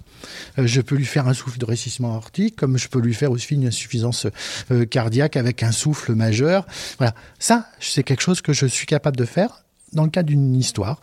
je 0.58 0.80
peux 0.80 0.96
lui 0.96 1.04
faire 1.04 1.28
un 1.28 1.34
souffle 1.34 1.58
de 1.58 1.64
récissement 1.64 2.14
aortique, 2.14 2.56
comme 2.56 2.76
je 2.76 2.88
peux 2.88 3.00
lui 3.00 3.14
faire 3.14 3.30
aussi 3.30 3.54
une 3.54 3.66
insuffisance 3.68 4.26
cardiaque 4.90 5.36
avec 5.36 5.62
un 5.62 5.72
souffle 5.72 6.14
majeur. 6.16 6.66
Voilà, 6.98 7.14
ça, 7.38 7.66
c'est 7.78 8.02
quelque 8.02 8.22
chose 8.22 8.40
que 8.40 8.52
je 8.52 8.66
suis 8.66 8.86
capable 8.86 9.16
de 9.16 9.24
faire 9.24 9.62
dans 9.92 10.04
le 10.04 10.10
cadre 10.10 10.28
d'une 10.28 10.56
histoire 10.56 11.00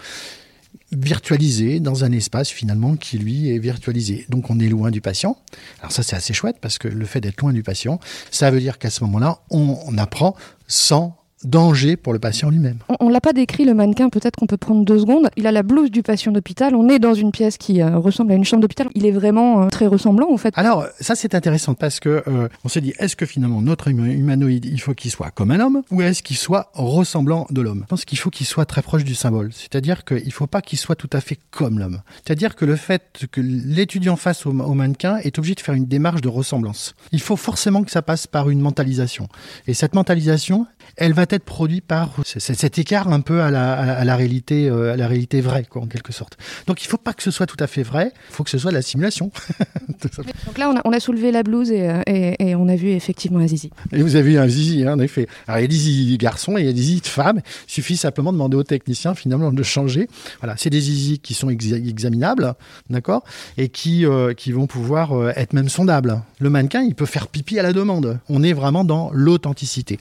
virtualisée 0.91 1.80
dans 1.80 2.03
un 2.03 2.12
espace 2.12 2.49
finalement 2.49 2.95
qui 2.95 3.17
lui 3.17 3.49
est 3.49 3.60
virtualisé. 3.60 4.25
Donc 4.30 4.49
on 4.49 4.60
est 4.60 4.69
loin 4.69 4.91
du 4.91 5.01
patient. 5.01 5.38
Alors 5.80 5.91
ça 5.91 6.03
c'est 6.03 6.15
assez 6.15 6.34
chouette 6.34 6.58
parce 6.62 6.77
que 6.77 6.88
le 6.88 7.06
fait 7.06 7.19
d'être 7.21 7.41
loin 7.41 7.53
du 7.53 7.63
patient, 7.63 7.99
ça 8.32 8.51
veut 8.51 8.60
dire 8.60 8.77
qu'à 8.77 8.89
ce 8.89 9.03
moment-là, 9.03 9.39
on 9.49 9.97
apprend 9.97 10.36
sans 10.67 11.16
danger 11.43 11.97
pour 11.97 12.13
le 12.13 12.19
patient 12.19 12.50
lui-même. 12.50 12.78
On, 13.00 13.08
ne 13.08 13.13
l'a 13.13 13.21
pas 13.21 13.34
décrit 13.34 13.65
le 13.65 13.73
mannequin, 13.73 14.10
peut-être 14.10 14.36
qu'on 14.36 14.47
peut 14.47 14.58
prendre 14.58 14.84
deux 14.84 15.00
secondes. 15.00 15.30
Il 15.38 15.47
a 15.47 15.52
la 15.52 15.63
blouse 15.63 15.91
du 15.91 16.04
patient 16.04 16.32
d'hôpital. 16.32 16.76
On 16.76 16.89
est 16.89 17.00
dans 17.00 17.13
une 17.13 17.32
pièce 17.32 17.58
qui 17.58 17.82
euh, 17.82 17.97
ressemble 17.97 18.32
à 18.32 18.36
une 18.36 18.43
chambre 18.43 18.62
d'hôpital. 18.62 18.88
Il 18.95 19.06
est 19.06 19.12
vraiment 19.12 19.63
euh, 19.63 19.67
très 19.67 19.88
ressemblant 19.88 20.32
en 20.32 20.38
fait. 20.38 20.54
Alors 20.58 20.88
ça 21.00 21.15
c'est 21.15 21.36
intéressant 21.36 21.73
parce 21.73 22.00
que 22.00 22.23
euh, 22.28 22.47
on 22.63 22.69
s'est 22.69 22.82
dit 22.82 22.93
est-ce 23.00 23.15
que 23.15 23.26
finalement 23.26 23.62
notre 23.62 23.89
humanoïde 23.89 24.65
il 24.65 24.82
faut 24.82 24.93
qu'il 24.93 25.12
soit 25.12 25.32
comme 25.32 25.52
un 25.52 25.60
homme 25.60 25.82
ou 25.91 26.02
est-ce 26.02 26.23
qu'il 26.23 26.38
soit 26.38 26.71
ressemblant 26.73 27.47
de 27.50 27.62
l'homme? 27.62 27.82
Je 27.84 27.88
pense 27.88 28.06
qu'il 28.06 28.17
faut 28.17 28.30
qu'il 28.30 28.45
soit 28.45 28.65
très 28.65 28.82
proche 28.82 29.04
du 29.04 29.15
symbole. 29.15 29.52
C'est-à-dire 29.54 30.04
qu'il 30.06 30.32
faut 30.32 30.47
pas 30.47 30.62
qu'il 30.62 30.80
soit 30.80 30.95
tout 30.95 31.10
à 31.13 31.21
fait 31.21 31.39
comme 31.52 31.80
l'homme. 31.80 32.02
C'est-à-dire 32.26 32.56
que 32.56 32.65
le 32.65 32.76
fait 32.76 33.26
que 33.32 33.41
l'étudiant 33.41 34.15
face 34.15 34.45
au, 34.45 34.50
au 34.52 34.73
mannequin 34.73 35.17
est 35.17 35.38
obligé 35.38 35.56
de 35.56 35.62
faire 35.62 35.76
une 35.76 35.86
démarche 35.86 36.21
de 36.21 36.30
ressemblance. 36.30 36.95
Il 37.12 37.21
faut 37.21 37.36
forcément 37.36 37.84
que 37.84 37.91
ça 37.91 38.02
passe 38.02 38.28
par 38.28 38.50
une 38.50 38.60
mentalisation. 38.60 39.28
Et 39.67 39.73
cette 39.73 39.95
mentalisation, 39.95 40.65
elle 40.95 41.13
va 41.13 41.23
être 41.30 41.43
produite 41.43 41.86
par 41.86 42.15
cet 42.26 42.80
écart 42.80 43.08
un 43.10 43.21
peu 43.21 43.41
à 43.41 43.52
la, 43.52 43.73
à 43.73 44.06
la 44.06 44.15
réalité, 44.15 44.69
euh, 44.69 44.93
à 44.93 44.95
la 44.95 45.08
réalité 45.08 45.41
vraie, 45.41 45.65
quoi, 45.65 45.82
en 45.82 45.88
quelque 45.88 46.13
sorte. 46.13 46.38
Donc 46.65 46.84
il 46.84 46.88
ne 46.88 46.89
faut 46.89 46.97
pas 46.97 47.13
que 47.13 47.23
ce 47.23 47.32
soit 47.32 47.45
tout 47.45 47.58
à 47.60 47.67
fait 47.67 47.84
vrai, 47.84 48.12
il 48.30 48.34
faut 48.34 48.43
que 48.43 48.50
ce 48.50 48.58
soit 48.58 48.71
de 48.71 48.76
la 48.76 48.82
simulation. 48.82 49.32
Donc 50.45 50.58
là, 50.58 50.69
on 50.69 50.78
a, 50.78 50.82
on 50.86 50.91
a, 50.91 51.00
soulevé 51.00 51.32
la 51.32 51.43
blouse 51.43 51.71
et, 51.71 51.89
euh, 51.89 52.02
et, 52.08 52.50
et, 52.50 52.56
on 52.56 52.67
a 52.67 52.76
vu 52.76 52.89
effectivement 52.89 53.39
un 53.39 53.47
zizi. 53.47 53.69
Et 53.91 54.02
vous 54.02 54.15
avez 54.15 54.32
vu 54.32 54.38
un 54.38 54.47
zizi, 54.47 54.86
hein, 54.86 54.93
en 54.93 55.00
effet. 55.00 55.28
Alors 55.47 55.60
il 55.60 55.63
y 55.63 55.65
a 55.65 55.67
des 55.67 55.76
zizi 55.76 56.17
garçons 56.17 56.58
et 56.58 56.62
il 56.62 56.65
y 56.65 56.69
a 56.69 56.73
des 56.73 56.82
zizi 56.82 57.02
de 57.02 57.08
femmes. 57.08 57.41
Il 57.67 57.71
suffit 57.71 57.97
simplement 57.97 58.32
de 58.32 58.38
demander 58.38 58.58
aux 58.58 58.63
techniciens 58.63 59.15
finalement 59.15 59.52
de 59.52 59.63
changer. 59.63 60.08
Voilà, 60.39 60.56
c'est 60.58 60.69
des 60.69 60.82
zizi 60.82 61.19
qui 61.19 61.34
sont 61.34 61.50
examinables, 61.50 62.54
d'accord, 62.89 63.23
et 63.58 63.69
qui, 63.69 64.06
euh, 64.06 64.34
qui 64.34 64.52
vont 64.52 64.67
pouvoir 64.67 65.30
être 65.38 65.54
même 65.54 65.69
sondables. 65.69 66.21
Le 66.39 66.50
mannequin, 66.50 66.82
il 66.82 66.95
peut 66.95 67.06
faire 67.06 67.28
pipi 67.28 67.60
à 67.60 67.63
la 67.63 67.73
demande. 67.73 68.19
On 68.30 68.43
est 68.43 68.54
vraiment 68.54 68.84
dans 68.84 69.10
l'authenticité. 69.13 70.00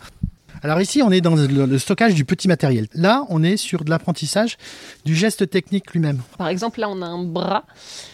Alors 0.62 0.80
ici, 0.80 1.02
on 1.02 1.10
est 1.10 1.20
dans 1.20 1.34
le 1.34 1.78
stockage 1.78 2.14
du 2.14 2.24
petit 2.24 2.48
matériel. 2.48 2.86
Là, 2.94 3.24
on 3.28 3.42
est 3.42 3.56
sur 3.56 3.84
de 3.84 3.90
l'apprentissage 3.90 4.56
du 5.04 5.14
geste 5.14 5.48
technique 5.50 5.92
lui-même. 5.92 6.20
Par 6.38 6.48
exemple, 6.48 6.80
là, 6.80 6.88
on 6.88 7.02
a 7.02 7.06
un 7.06 7.22
bras. 7.22 7.64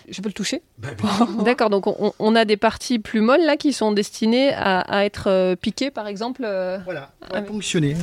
Je 0.09 0.21
peux 0.21 0.29
le 0.29 0.35
toucher 0.35 0.63
bah, 0.79 0.89
D'accord, 1.45 1.71
donc 1.71 1.87
on, 1.87 2.37
a 2.37 2.45
des 2.45 2.57
parties 2.57 2.99
plus 2.99 3.21
molles 3.21 3.45
là 3.45 3.57
qui 3.57 3.73
sont 3.73 3.93
destinées 3.93 4.53
à, 4.55 5.05
être 5.05 5.29
euh, 5.29 5.57
piquées, 5.57 5.91
par 5.91 6.07
exemple. 6.07 6.43
Euh, 6.45 6.79
voilà, 6.85 7.13
à 7.31 7.43
fonctionner. 7.43 7.97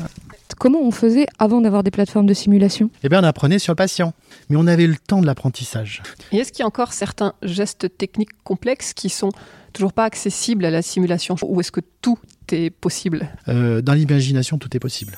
Comment 0.59 0.81
on 0.81 0.91
faisait 0.91 1.25
avant 1.39 1.61
d'avoir 1.61 1.83
des 1.83 1.89
plateformes 1.91 2.25
de 2.25 2.33
simulation? 2.33 2.89
Eh 3.01 3.07
bien, 3.09 3.21
on 3.21 3.23
apprenait 3.23 3.59
sur 3.59 3.71
le 3.71 3.77
patient, 3.77 4.13
mais 4.49 4.57
on 4.57 4.67
avait 4.67 4.87
le 4.87 4.97
temps 4.97 5.21
de 5.21 5.25
l'apprentissage. 5.25 6.03
Et 6.33 6.37
est-ce 6.37 6.51
qu'il 6.51 6.59
y 6.59 6.63
a 6.63 6.67
encore 6.67 6.91
certains 6.91 7.33
gestes 7.43 7.97
techniques 7.97 8.43
complexes 8.43 8.93
qui 8.93 9.07
sont 9.09 9.29
toujours 9.71 9.93
pas 9.93 10.03
accessibles 10.03 10.65
à 10.65 10.69
la 10.69 10.81
simulation? 10.81 11.35
Ou 11.43 11.61
est-ce 11.61 11.71
que 11.71 11.79
tout 12.01 12.19
est 12.51 12.71
possible? 12.71 13.29
Euh, 13.47 13.81
Dans 13.81 13.93
l'imagination, 13.93 14.57
tout 14.57 14.75
est 14.75 14.79
possible. 14.81 15.17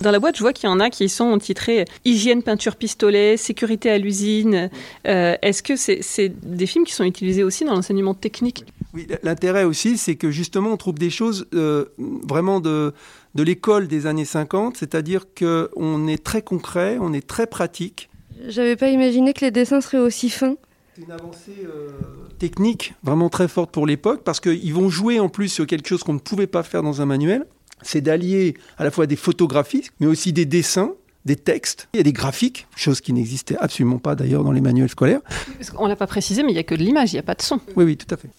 Dans 0.00 0.12
la 0.12 0.20
boîte, 0.20 0.36
je 0.36 0.42
vois 0.42 0.52
qu'il 0.52 0.68
y 0.68 0.72
en 0.72 0.78
a 0.78 0.90
qui 0.90 1.08
sont 1.08 1.36
titrés 1.38 1.84
Hygiène, 2.04 2.42
peinture, 2.42 2.76
pistolet, 2.76 3.36
sécurité 3.36 3.90
à 3.90 3.98
l'usine. 3.98 4.70
Euh, 5.06 5.34
est-ce 5.42 5.62
que 5.62 5.74
c'est 5.76 6.28
des 6.28 6.66
films 6.66 6.84
qui 6.84 6.92
sont 6.92 7.04
utilisés 7.04 7.42
aussi 7.42 7.64
dans 7.64 7.74
l'enseignement 7.74 8.14
technique? 8.14 8.64
Oui, 8.94 9.06
l'intérêt 9.24 9.64
aussi, 9.64 9.98
c'est 9.98 10.14
que 10.14 10.30
justement, 10.30 10.70
on 10.70 10.76
trouve 10.76 10.94
des 10.94 11.10
choses 11.10 11.46
euh, 11.52 11.86
vraiment 11.98 12.60
de, 12.60 12.94
de 13.34 13.42
l'école 13.42 13.88
des 13.88 14.06
années 14.06 14.24
50, 14.24 14.76
c'est-à-dire 14.76 15.24
qu'on 15.36 16.06
est 16.06 16.22
très 16.22 16.42
concret, 16.42 16.98
on 17.00 17.12
est 17.12 17.26
très 17.26 17.46
pratique. 17.46 18.08
J'avais 18.46 18.76
pas 18.76 18.88
imaginé 18.90 19.32
que 19.32 19.44
les 19.44 19.50
dessins 19.50 19.80
seraient 19.80 19.98
aussi 19.98 20.30
fins. 20.30 20.54
C'est 20.94 21.02
une 21.02 21.12
avancée 21.12 21.66
euh, 21.66 21.90
technique 22.38 22.94
vraiment 23.02 23.28
très 23.28 23.48
forte 23.48 23.70
pour 23.72 23.86
l'époque 23.86 24.22
parce 24.24 24.38
qu'ils 24.40 24.74
vont 24.74 24.88
jouer 24.88 25.18
en 25.18 25.28
plus 25.28 25.48
sur 25.48 25.66
quelque 25.66 25.88
chose 25.88 26.04
qu'on 26.04 26.14
ne 26.14 26.18
pouvait 26.18 26.46
pas 26.46 26.62
faire 26.62 26.82
dans 26.82 27.02
un 27.02 27.06
manuel. 27.06 27.46
C'est 27.82 28.00
d'allier 28.00 28.54
à 28.78 28.84
la 28.84 28.90
fois 28.90 29.06
des 29.06 29.16
photographies, 29.16 29.90
mais 30.00 30.06
aussi 30.06 30.32
des 30.32 30.46
dessins 30.46 30.92
des 31.24 31.36
textes, 31.36 31.88
il 31.92 31.98
y 31.98 32.00
a 32.00 32.02
des 32.02 32.12
graphiques, 32.12 32.66
chose 32.74 33.00
qui 33.00 33.12
n'existait 33.12 33.56
absolument 33.58 33.98
pas 33.98 34.14
d'ailleurs 34.14 34.44
dans 34.44 34.52
les 34.52 34.62
manuels 34.62 34.88
scolaires. 34.88 35.20
On 35.76 35.86
l'a 35.86 35.96
pas 35.96 36.06
précisé, 36.06 36.42
mais 36.42 36.50
il 36.50 36.54
n'y 36.54 36.60
a 36.60 36.64
que 36.64 36.74
de 36.74 36.82
l'image, 36.82 37.12
il 37.12 37.16
n'y 37.16 37.20
a 37.20 37.24
pas 37.24 37.34
de 37.34 37.42
son. 37.42 37.60
Oui, 37.76 37.84
oui, 37.84 37.96
tout 37.96 38.12
à 38.12 38.16
fait. 38.16 38.30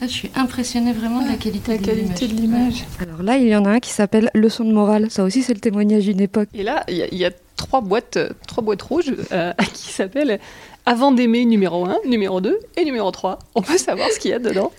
Ah, 0.00 0.06
je 0.06 0.12
suis 0.12 0.30
impressionnée 0.34 0.94
vraiment 0.94 1.22
de 1.22 1.28
la 1.28 1.36
qualité, 1.36 1.76
de, 1.76 1.84
qualité 1.84 2.26
de 2.26 2.32
l'image. 2.32 2.84
Alors 2.98 3.22
là, 3.22 3.36
il 3.36 3.46
y 3.46 3.54
en 3.54 3.66
a 3.66 3.70
un 3.70 3.80
qui 3.80 3.90
s'appelle 3.90 4.30
Leçon 4.34 4.64
de 4.64 4.72
morale. 4.72 5.10
Ça 5.10 5.22
aussi, 5.22 5.42
c'est 5.42 5.52
le 5.52 5.60
témoignage 5.60 6.04
d'une 6.04 6.20
époque. 6.20 6.48
Et 6.54 6.62
là, 6.62 6.84
il 6.88 6.96
y, 6.96 7.24
a 7.26 7.30
trois 7.56 7.82
boîtes, 7.82 8.18
trois 8.48 8.64
boîtes 8.64 8.82
rouges 8.82 9.14
euh, 9.32 9.52
qui 9.74 9.92
s'appellent 9.92 10.40
avant 10.86 11.12
d'aimer 11.12 11.44
numéro 11.44 11.84
1, 11.84 11.98
numéro 12.06 12.40
2 12.40 12.58
et 12.76 12.84
numéro 12.84 13.10
3. 13.10 13.38
On 13.54 13.62
peut 13.62 13.78
savoir 13.78 14.10
ce 14.10 14.18
qu'il 14.18 14.30
y 14.30 14.34
a 14.34 14.38
dedans. 14.38 14.72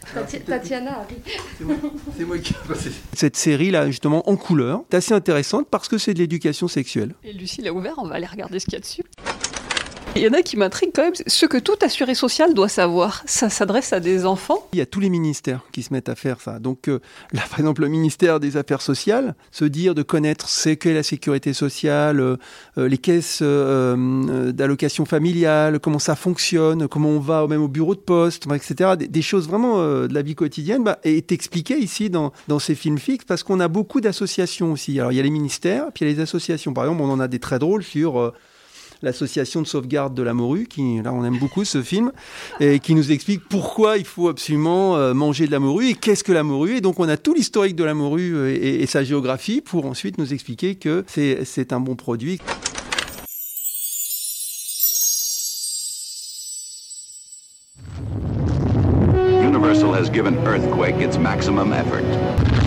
Tatiana 0.46 1.06
C'est 2.18 2.26
moi 2.26 2.38
qui 2.38 2.54
Cette 3.14 3.36
série-là, 3.36 3.88
justement, 3.88 4.28
en 4.30 4.36
couleur, 4.36 4.84
est 4.92 4.96
assez 4.96 5.14
intéressante 5.14 5.68
parce 5.70 5.88
que 5.88 5.98
c'est 5.98 6.14
de 6.14 6.20
l'éducation 6.20 6.68
sexuelle. 6.68 7.16
Et 7.24 7.34
Lucie 7.34 7.62
l'a 7.62 7.74
ouvert, 7.74 7.96
on 7.98 8.08
va 8.08 8.16
aller 8.16 8.26
regarder 8.26 8.60
ce 8.60 8.66
qu'il 8.66 8.74
y 8.74 8.78
a 8.78 8.82
dessus. 8.82 9.04
Il 10.16 10.22
y 10.22 10.28
en 10.28 10.34
a 10.34 10.44
qui 10.44 10.58
m'intriguent 10.58 10.92
quand 10.94 11.04
même. 11.04 11.14
Ce 11.26 11.48
que 11.48 11.58
tout 11.58 11.78
assuré 11.82 12.14
social 12.14 12.54
doit 12.54 12.70
savoir, 12.70 13.24
ça 13.26 13.50
s'adresse 13.50 13.94
à 13.94 14.00
des 14.00 14.28
enfants. 14.28 14.68
Il 14.74 14.78
y 14.78 14.82
a 14.82 14.86
tous 14.86 15.00
les 15.00 15.10
ministères 15.10 15.62
qui 15.72 15.82
se 15.82 15.92
mettent 15.92 16.08
à 16.08 16.14
faire 16.14 16.40
ça. 16.40 16.60
Donc 16.60 16.88
euh, 16.88 17.00
par 17.34 17.60
exemple, 17.60 17.82
le 17.82 17.88
ministère 17.88 18.40
des 18.40 18.56
Affaires 18.56 18.84
sociales, 18.84 19.34
se 19.52 19.66
dire 19.66 19.96
de 19.96 20.04
connaître 20.04 20.50
ce 20.50 20.70
qu'est 20.70 20.94
la 20.94 21.02
sécurité 21.02 21.54
sociale, 21.54 22.20
euh, 22.20 22.38
euh, 22.78 22.88
les 22.88 23.00
caisses 23.00 23.42
d'allocation 23.42 25.06
familiale, 25.06 25.80
comment 25.80 25.98
ça 25.98 26.16
fonctionne, 26.16 26.88
comment 26.88 27.10
on 27.10 27.20
va 27.20 27.48
même 27.48 27.64
au 27.64 27.68
bureau 27.68 27.96
de 27.96 28.00
poste, 28.00 28.46
etc. 28.54 28.92
Des, 28.98 29.22
choses 29.24 29.48
vraiment 29.48 29.78
de 29.80 30.14
la 30.14 30.22
vie 30.22 30.36
quotidienne 30.36 30.84
bah, 30.84 31.00
est 31.04 31.32
expliqué 31.32 31.78
ici 31.80 32.12
dans, 32.12 32.34
dans 32.48 32.60
ces 32.60 32.76
films 32.76 33.00
fixes 33.00 33.26
parce 33.26 33.42
qu'on 33.42 33.60
a 33.60 33.68
beaucoup 33.68 34.00
d'associations 34.00 34.74
aussi. 34.74 35.00
Alors 35.00 35.12
il 35.12 35.16
y 35.16 35.20
a 35.20 35.24
les 35.24 35.32
ministères, 35.32 35.88
puis 35.94 36.06
il 36.06 36.10
y 36.10 36.12
a 36.12 36.16
les 36.16 36.22
associations. 36.22 36.74
Par 36.74 36.84
exemple, 36.84 37.02
on 37.02 37.10
en 37.10 37.20
a 37.20 37.28
des 37.28 37.40
très 37.40 37.58
drôles 37.58 37.84
sur 37.84 38.34
l'association 39.04 39.62
de 39.62 39.68
sauvegarde 39.68 40.16
de 40.16 40.24
la 40.24 40.34
morue, 40.34 40.66
qui, 40.68 41.02
là 41.04 41.14
on 41.14 41.24
aime 41.24 41.38
beaucoup 41.38 41.66
ce 41.66 41.82
film, 41.84 42.12
et 42.60 42.80
qui 42.80 42.96
nous 42.96 43.12
explique 43.12 43.42
pourquoi 43.48 43.98
il 43.98 44.06
faut 44.06 44.30
absolument 44.30 44.96
euh, 44.98 45.14
manger 45.14 45.46
de 45.46 45.52
la 45.52 45.60
morue 45.60 45.90
et 45.90 45.94
qu'est-ce 45.94 46.24
que 46.24 46.32
la 46.32 46.44
morue. 46.44 46.78
Et 46.78 46.82
donc 46.82 47.00
on 47.00 47.08
a 47.08 47.18
tout 47.18 47.34
l'historique 47.34 47.76
de 47.76 47.84
la 47.84 47.94
morue 47.94 48.34
euh, 48.36 48.82
et, 48.82 48.86
sa 48.88 49.04
géographie 49.04 49.62
pour 49.62 49.86
ensuite 49.86 50.18
nous 50.18 50.34
expliquer 50.34 50.76
que 50.76 51.04
c'est 51.08 51.74
un 51.74 51.80
bon 51.80 51.96
produit. 51.96 52.40
Universal 59.42 59.94
has 59.94 60.10
given 60.10 60.36
Earthquake 60.46 61.02
its 61.02 61.18
maximum 61.18 61.74
effort. 61.74 62.63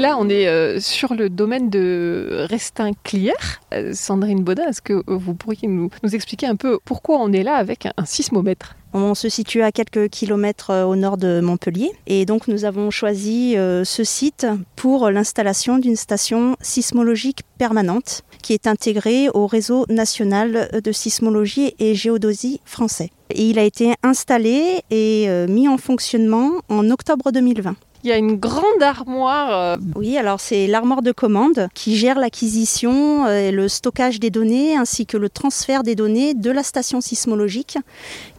Là, 0.00 0.16
on 0.18 0.30
est 0.30 0.48
euh, 0.48 0.80
sur 0.80 1.12
le 1.12 1.28
domaine 1.28 1.68
de 1.68 2.46
Restin-Clière. 2.48 3.60
Euh, 3.74 3.92
Sandrine 3.92 4.42
Baudin, 4.42 4.66
est-ce 4.66 4.80
que 4.80 5.02
vous 5.06 5.34
pourriez 5.34 5.68
nous, 5.68 5.90
expliquer 6.14 6.46
un 6.46 6.56
peu 6.56 6.78
pourquoi 6.86 7.18
on 7.18 7.30
est 7.34 7.42
là 7.42 7.56
avec 7.56 7.84
un, 7.84 8.04
sismomètre? 8.06 8.76
On 8.94 9.14
se 9.14 9.28
situe 9.28 9.60
à 9.60 9.72
quelques 9.72 10.08
kilomètres 10.08 10.70
euh, 10.70 10.84
au 10.84 10.96
nord 10.96 11.18
de 11.18 11.42
Montpellier 11.42 11.92
et 12.06 12.24
donc 12.24 12.48
nous 12.48 12.64
avons 12.64 12.90
choisi 12.90 13.56
ce 13.56 14.02
site 14.02 14.46
pour 14.74 15.10
l'installation 15.10 15.76
d'une 15.76 15.96
station 15.96 16.56
sismologique 16.62 17.40
permanente 17.58 18.22
qui 18.42 18.54
est 18.54 18.66
intégrée 18.66 19.28
au 19.34 19.46
réseau 19.46 19.84
national 19.90 20.80
de 20.82 20.92
sismologie 20.92 21.74
et 21.78 21.94
géodosie 21.94 22.62
français. 22.64 23.10
Il 23.34 23.58
a 23.58 23.64
été 23.64 23.92
installé 24.02 24.80
et 24.90 25.28
mis 25.46 25.68
en 25.68 25.76
fonctionnement 25.76 26.52
en 26.70 26.88
octobre 26.88 27.32
2020. 27.32 27.76
Il 28.02 28.08
y 28.08 28.12
a 28.12 28.16
une 28.16 28.36
grande 28.36 28.82
armoire. 28.82 29.76
Euh, 29.76 29.76
oui, 29.94 30.16
alors 30.16 30.40
c'est 30.40 30.66
l'armoire 30.66 31.02
de 31.02 31.12
commande 31.12 31.68
qui 31.74 31.96
gère 31.96 32.18
l'acquisition 32.18 33.26
euh, 33.26 33.48
et 33.48 33.50
le 33.50 33.68
stockage 33.68 34.20
des 34.20 34.30
données 34.30 34.76
ainsi 34.76 35.04
que 35.04 35.18
le 35.18 35.28
transfert 35.28 35.82
des 35.82 35.94
données 35.94 36.34
de 36.34 36.50
la 36.50 36.62
station 36.62 37.00
sismologique 37.00 37.76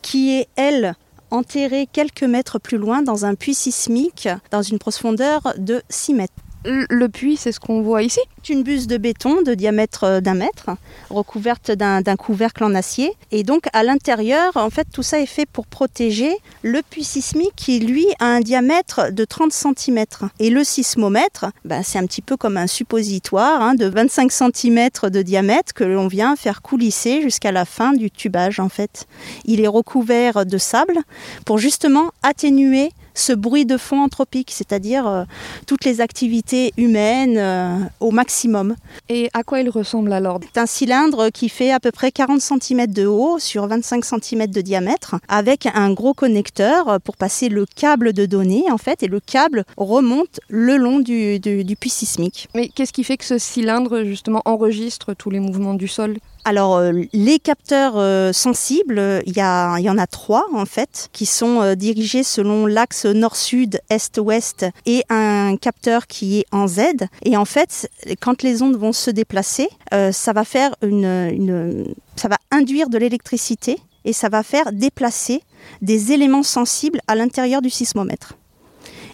qui 0.01 0.35
est, 0.35 0.47
elle, 0.55 0.95
enterrée 1.29 1.87
quelques 1.91 2.23
mètres 2.23 2.59
plus 2.59 2.77
loin 2.77 3.03
dans 3.03 3.25
un 3.25 3.35
puits 3.35 3.53
sismique 3.53 4.27
dans 4.49 4.63
une 4.63 4.79
profondeur 4.79 5.53
de 5.57 5.81
6 5.89 6.13
mètres. 6.15 6.33
Le 6.63 7.07
puits, 7.07 7.37
c'est 7.37 7.51
ce 7.51 7.59
qu'on 7.59 7.81
voit 7.81 8.03
ici 8.03 8.19
C'est 8.43 8.53
une 8.53 8.61
buse 8.61 8.85
de 8.85 8.97
béton 8.97 9.41
de 9.41 9.55
diamètre 9.55 10.03
euh, 10.03 10.21
d'un 10.21 10.35
mètre, 10.35 10.69
recouverte 11.09 11.71
d'un 11.71 12.15
couvercle 12.15 12.63
en 12.63 12.75
acier. 12.75 13.13
Et 13.31 13.43
donc 13.43 13.65
à 13.73 13.83
l'intérieur, 13.83 14.55
en 14.55 14.69
fait, 14.69 14.87
tout 14.93 15.01
ça 15.01 15.19
est 15.19 15.25
fait 15.25 15.47
pour 15.47 15.65
protéger 15.65 16.31
le 16.61 16.81
puits 16.87 17.03
sismique 17.03 17.53
qui, 17.55 17.79
lui, 17.79 18.05
a 18.19 18.25
un 18.25 18.41
diamètre 18.41 19.11
de 19.11 19.25
30 19.25 19.51
cm. 19.51 20.05
Et 20.37 20.51
le 20.51 20.63
sismomètre, 20.63 21.47
ben, 21.65 21.81
c'est 21.83 21.97
un 21.97 22.05
petit 22.05 22.21
peu 22.21 22.37
comme 22.37 22.57
un 22.57 22.67
suppositoire 22.67 23.61
hein, 23.61 23.73
de 23.73 23.87
25 23.87 24.31
cm 24.31 24.89
de 25.09 25.21
diamètre 25.23 25.73
que 25.73 25.83
l'on 25.83 26.07
vient 26.07 26.35
faire 26.35 26.61
coulisser 26.61 27.23
jusqu'à 27.23 27.51
la 27.51 27.65
fin 27.65 27.93
du 27.93 28.11
tubage, 28.11 28.59
en 28.59 28.69
fait. 28.69 29.07
Il 29.45 29.61
est 29.61 29.67
recouvert 29.67 30.45
de 30.45 30.57
sable 30.59 30.99
pour 31.43 31.57
justement 31.57 32.11
atténuer 32.21 32.91
ce 33.13 33.33
bruit 33.33 33.65
de 33.65 33.77
fond 33.77 34.01
anthropique, 34.01 34.51
c'est-à-dire 34.51 35.07
euh, 35.07 35.23
toutes 35.67 35.85
les 35.85 36.01
activités 36.01 36.73
humaines 36.77 37.37
euh, 37.37 37.77
au 37.99 38.11
maximum. 38.11 38.75
Et 39.09 39.29
à 39.33 39.43
quoi 39.43 39.59
il 39.59 39.69
ressemble 39.69 40.13
alors? 40.13 40.39
C'est 40.53 40.59
un 40.59 40.65
cylindre 40.65 41.29
qui 41.29 41.49
fait 41.49 41.71
à 41.71 41.79
peu 41.79 41.91
près 41.91 42.11
40 42.11 42.41
cm 42.41 42.87
de 42.87 43.05
haut 43.05 43.39
sur 43.39 43.67
25 43.67 44.03
cm 44.05 44.47
de 44.47 44.61
diamètre, 44.61 45.15
avec 45.27 45.67
un 45.73 45.91
gros 45.93 46.13
connecteur 46.13 46.99
pour 47.01 47.17
passer 47.17 47.49
le 47.49 47.65
câble 47.65 48.13
de 48.13 48.25
données 48.25 48.65
en 48.71 48.77
fait, 48.77 49.03
et 49.03 49.07
le 49.07 49.19
câble 49.19 49.65
remonte 49.77 50.39
le 50.49 50.77
long 50.77 50.99
du, 50.99 51.39
du 51.39 51.75
puits 51.75 51.89
sismique. 51.89 52.47
Mais 52.55 52.69
qu'est-ce 52.69 52.93
qui 52.93 53.03
fait 53.03 53.17
que 53.17 53.25
ce 53.25 53.37
cylindre 53.37 54.03
justement 54.03 54.41
enregistre 54.45 55.13
tous 55.13 55.29
les 55.29 55.39
mouvements 55.39 55.73
du 55.73 55.87
sol? 55.87 56.17
Alors 56.43 56.77
euh, 56.77 56.91
les 57.13 57.39
capteurs 57.39 57.93
euh, 57.97 58.33
sensibles, 58.33 59.21
il 59.25 59.37
y, 59.37 59.41
en 59.41 59.97
a 59.97 60.07
trois 60.07 60.47
en 60.53 60.65
fait, 60.65 61.09
qui 61.11 61.25
sont 61.25 61.61
euh, 61.61 61.75
dirigés 61.75 62.23
selon 62.23 62.65
l'axe 62.65 63.05
nord-sud, 63.05 63.79
est-ouest 63.89 64.65
et 64.85 65.03
un 65.09 65.55
capteur 65.57 66.07
qui 66.07 66.39
est 66.39 66.45
en 66.51 66.67
Z. 66.67 66.79
Et 67.23 67.37
en 67.37 67.45
fait, 67.45 67.89
quand 68.19 68.43
les 68.43 68.61
ondes 68.61 68.77
vont 68.77 68.93
se 68.93 69.11
déplacer, 69.11 69.69
ça 70.11 70.33
va 70.33 70.43
faire 70.43 70.75
une, 70.81 71.93
ça 72.15 72.27
va 72.27 72.37
induire 72.51 72.89
de 72.89 72.97
l'électricité 72.97 73.77
et 74.05 74.13
ça 74.13 74.29
va 74.29 74.43
faire 74.43 74.71
déplacer 74.71 75.41
des 75.81 76.11
éléments 76.11 76.43
sensibles 76.43 77.01
à 77.07 77.15
l'intérieur 77.15 77.61
du 77.61 77.69
sismomètre. 77.69 78.35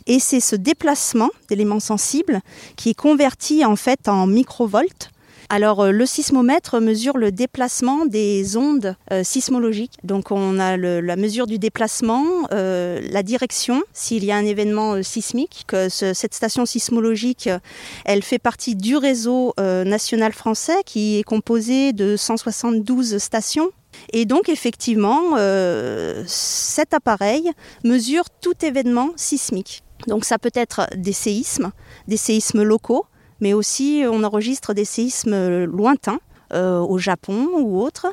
Et 0.05 0.19
c'est 0.19 0.39
ce 0.39 0.55
déplacement 0.55 1.29
d'éléments 1.49 1.81
sensibles 1.81 2.39
qui 2.77 2.91
est 2.91 2.97
converti 2.97 3.65
en 3.65 3.75
fait 3.75 4.07
en 4.07 4.25
microvolts 4.27 5.09
alors 5.49 5.81
euh, 5.81 5.91
le 5.91 6.05
sismomètre 6.05 6.79
mesure 6.81 7.17
le 7.17 7.31
déplacement 7.31 8.05
des 8.05 8.57
ondes 8.57 8.95
euh, 9.11 9.23
sismologiques. 9.23 9.97
Donc 10.03 10.31
on 10.31 10.59
a 10.59 10.77
la 10.77 11.15
mesure 11.15 11.47
du 11.47 11.59
déplacement, 11.59 12.25
euh, 12.51 12.99
la 13.09 13.23
direction 13.23 13.83
s'il 13.93 14.25
y 14.25 14.31
a 14.31 14.35
un 14.35 14.45
événement 14.45 15.01
sismique. 15.03 15.63
Que 15.67 15.89
cette 15.89 16.33
station 16.33 16.65
sismologique, 16.65 17.49
elle 18.05 18.23
fait 18.23 18.39
partie 18.39 18.75
du 18.75 18.95
réseau 18.97 19.53
national 19.57 20.33
français 20.33 20.77
qui 20.85 21.17
est 21.17 21.23
composé 21.23 21.93
de 21.93 22.15
172 22.15 23.17
stations 23.17 23.71
et 24.13 24.25
donc 24.25 24.49
effectivement, 24.49 25.35
cet 26.25 26.93
appareil 26.93 27.51
mesure 27.83 28.25
tout 28.41 28.53
événement 28.63 29.11
sismique. 29.15 29.83
Donc 30.07 30.25
ça 30.25 30.37
peut 30.37 30.51
être 30.53 30.87
des 30.95 31.13
séismes, 31.13 31.71
des 32.07 32.17
séismes 32.17 32.63
locaux, 32.63 33.05
mais 33.41 33.53
aussi 33.53 34.03
on 34.09 34.23
enregistre 34.23 34.73
des 34.73 34.85
séismes 34.85 35.65
lointains 35.65 36.19
euh, 36.53 36.79
au 36.79 36.97
Japon 36.97 37.47
ou 37.57 37.81
autres. 37.81 38.07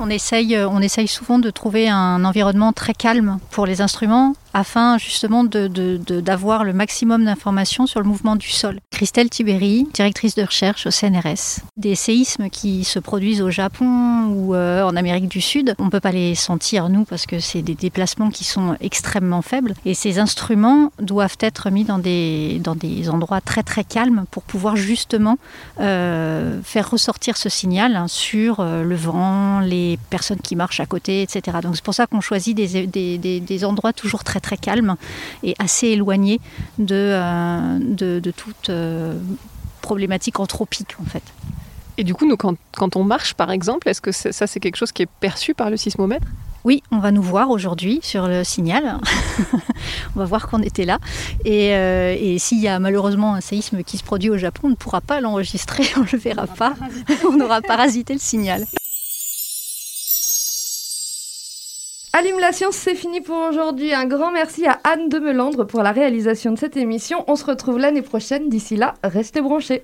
On 0.00 0.10
essaye, 0.10 0.56
on 0.56 0.80
essaye 0.80 1.08
souvent 1.08 1.40
de 1.40 1.50
trouver 1.50 1.88
un 1.88 2.24
environnement 2.24 2.72
très 2.72 2.94
calme 2.94 3.38
pour 3.50 3.66
les 3.66 3.80
instruments 3.80 4.34
afin 4.54 4.98
justement 4.98 5.44
d'avoir 5.44 6.64
le 6.64 6.72
maximum 6.72 7.24
d'informations 7.24 7.86
sur 7.86 8.00
le 8.00 8.06
mouvement 8.06 8.36
du 8.36 8.48
sol. 8.48 8.80
Christelle 8.90 9.30
Tiberi, 9.30 9.86
directrice 9.92 10.34
de 10.34 10.42
recherche 10.42 10.86
au 10.86 10.90
CNRS. 10.90 11.60
Des 11.76 11.94
séismes 11.94 12.48
qui 12.50 12.84
se 12.84 12.98
produisent 12.98 13.42
au 13.42 13.50
Japon 13.50 14.26
ou 14.26 14.54
euh, 14.54 14.82
en 14.82 14.96
Amérique 14.96 15.28
du 15.28 15.40
Sud, 15.40 15.74
on 15.78 15.86
ne 15.86 15.90
peut 15.90 16.00
pas 16.00 16.12
les 16.12 16.34
sentir 16.34 16.88
nous 16.88 17.04
parce 17.04 17.26
que 17.26 17.40
c'est 17.40 17.62
des 17.62 17.74
déplacements 17.74 18.30
qui 18.30 18.44
sont 18.44 18.76
extrêmement 18.80 19.42
faibles 19.42 19.74
et 19.84 19.94
ces 19.94 20.18
instruments 20.18 20.92
doivent 20.98 21.36
être 21.40 21.70
mis 21.70 21.84
dans 21.84 21.98
des, 21.98 22.60
endroits 23.08 23.40
très 23.40 23.62
très 23.62 23.84
calmes 23.84 24.24
pour 24.30 24.42
pouvoir 24.42 24.76
justement 24.76 25.38
euh, 25.80 26.60
faire 26.62 26.90
ressortir 26.90 27.36
ce 27.36 27.48
signal 27.48 27.96
hein, 27.96 28.08
sur 28.08 28.60
euh, 28.60 28.82
le 28.82 28.96
vent, 28.96 29.60
les 29.60 29.98
personnes 30.10 30.40
qui 30.40 30.56
marchent 30.56 30.80
à 30.80 30.86
côté, 30.86 31.22
etc. 31.22 31.58
Donc 31.62 31.76
c'est 31.76 31.84
pour 31.84 31.94
ça 31.94 32.06
qu'on 32.06 32.20
choisit 32.20 32.56
des, 32.56 32.86
des 33.40 33.64
endroits 33.64 33.92
toujours 33.92 34.24
très 34.24 34.37
très 34.40 34.56
calme 34.56 34.96
et 35.42 35.54
assez 35.58 35.88
éloigné 35.88 36.40
de, 36.78 36.94
euh, 36.94 37.78
de, 37.80 38.30
toute 38.30 38.70
euh, 38.70 39.18
problématique 39.80 40.40
anthropique 40.40 40.96
en 41.00 41.04
fait. 41.04 41.22
Et 41.96 42.04
du 42.04 42.14
coup, 42.14 42.26
nous, 42.26 42.36
quand, 42.36 42.56
quand 42.76 42.96
on 42.96 43.04
marche 43.04 43.34
par 43.34 43.50
exemple, 43.50 43.88
est-ce 43.88 44.00
que 44.00 44.12
ça 44.12 44.46
c'est 44.46 44.60
quelque 44.60 44.76
chose 44.76 44.92
qui 44.92 45.02
est 45.02 45.08
perçu 45.20 45.54
par 45.54 45.70
le 45.70 45.76
sismomètre? 45.76 46.26
Oui, 46.64 46.82
on 46.90 46.98
va 46.98 47.12
nous 47.12 47.22
voir 47.22 47.50
aujourd'hui 47.50 48.00
sur 48.02 48.26
le 48.26 48.44
signal. 48.44 48.98
on 50.16 50.18
va 50.18 50.24
voir 50.24 50.48
qu'on 50.48 50.60
était 50.60 50.84
là. 50.84 50.98
Et, 51.44 51.74
euh, 51.74 52.14
et 52.18 52.38
s'il 52.38 52.60
y 52.60 52.68
a 52.68 52.78
malheureusement 52.78 53.34
un 53.34 53.40
séisme 53.40 53.82
qui 53.84 53.96
se 53.96 54.02
produit 54.02 54.28
au 54.28 54.36
Japon, 54.36 54.62
on 54.64 54.70
ne 54.70 54.74
pourra 54.74 55.00
pas 55.00 55.20
l'enregistrer, 55.20 55.84
on 55.96 56.00
ne 56.00 56.08
le 56.12 56.18
verra 56.18 56.46
pas. 56.46 56.74
on 57.30 57.40
aura 57.40 57.62
parasité 57.62 58.12
le 58.12 58.18
signal. 58.18 58.66
Allume 62.14 62.38
la 62.40 62.52
science, 62.52 62.74
c'est 62.74 62.94
fini 62.94 63.20
pour 63.20 63.36
aujourd'hui. 63.36 63.92
Un 63.92 64.06
grand 64.06 64.30
merci 64.30 64.66
à 64.66 64.80
Anne 64.82 65.10
de 65.10 65.18
Melandre 65.18 65.66
pour 65.66 65.82
la 65.82 65.92
réalisation 65.92 66.52
de 66.52 66.58
cette 66.58 66.76
émission. 66.76 67.22
On 67.28 67.36
se 67.36 67.44
retrouve 67.44 67.78
l'année 67.78 68.02
prochaine. 68.02 68.48
D'ici 68.48 68.76
là, 68.76 68.94
restez 69.04 69.42
branchés. 69.42 69.82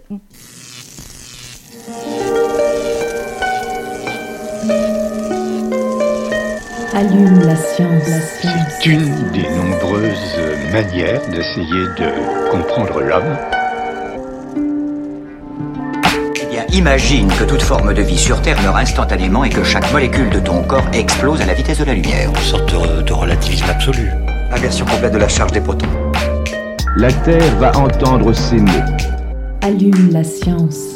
Allume 6.94 7.40
la 7.44 7.56
science. 7.56 8.04
C'est 8.80 8.86
une 8.86 9.30
des 9.32 9.48
nombreuses 9.50 10.40
manières 10.72 11.28
d'essayer 11.28 11.86
de 11.98 12.50
comprendre 12.50 13.02
l'homme. 13.02 13.36
Imagine 16.74 17.28
que 17.28 17.44
toute 17.44 17.62
forme 17.62 17.94
de 17.94 18.02
vie 18.02 18.18
sur 18.18 18.42
Terre 18.42 18.60
meurt 18.60 18.76
instantanément 18.76 19.44
et 19.44 19.48
que 19.48 19.62
chaque 19.62 19.92
molécule 19.92 20.28
de 20.28 20.40
ton 20.40 20.64
corps 20.64 20.84
explose 20.92 21.40
à 21.40 21.46
la 21.46 21.54
vitesse 21.54 21.78
de 21.78 21.84
la 21.84 21.94
lumière. 21.94 22.28
Une 22.30 22.36
sorte 22.42 22.68
de, 22.72 23.12
relativisme 23.12 23.66
absolu. 23.70 24.10
Inversion 24.50 24.84
complète 24.84 25.12
de 25.12 25.18
la 25.18 25.28
charge 25.28 25.52
des 25.52 25.60
protons. 25.60 25.86
La 26.96 27.12
Terre 27.12 27.54
va 27.60 27.78
entendre 27.78 28.32
ces 28.32 28.56
mots. 28.56 28.72
Allume 29.62 30.10
la 30.10 30.24
science. 30.24 30.93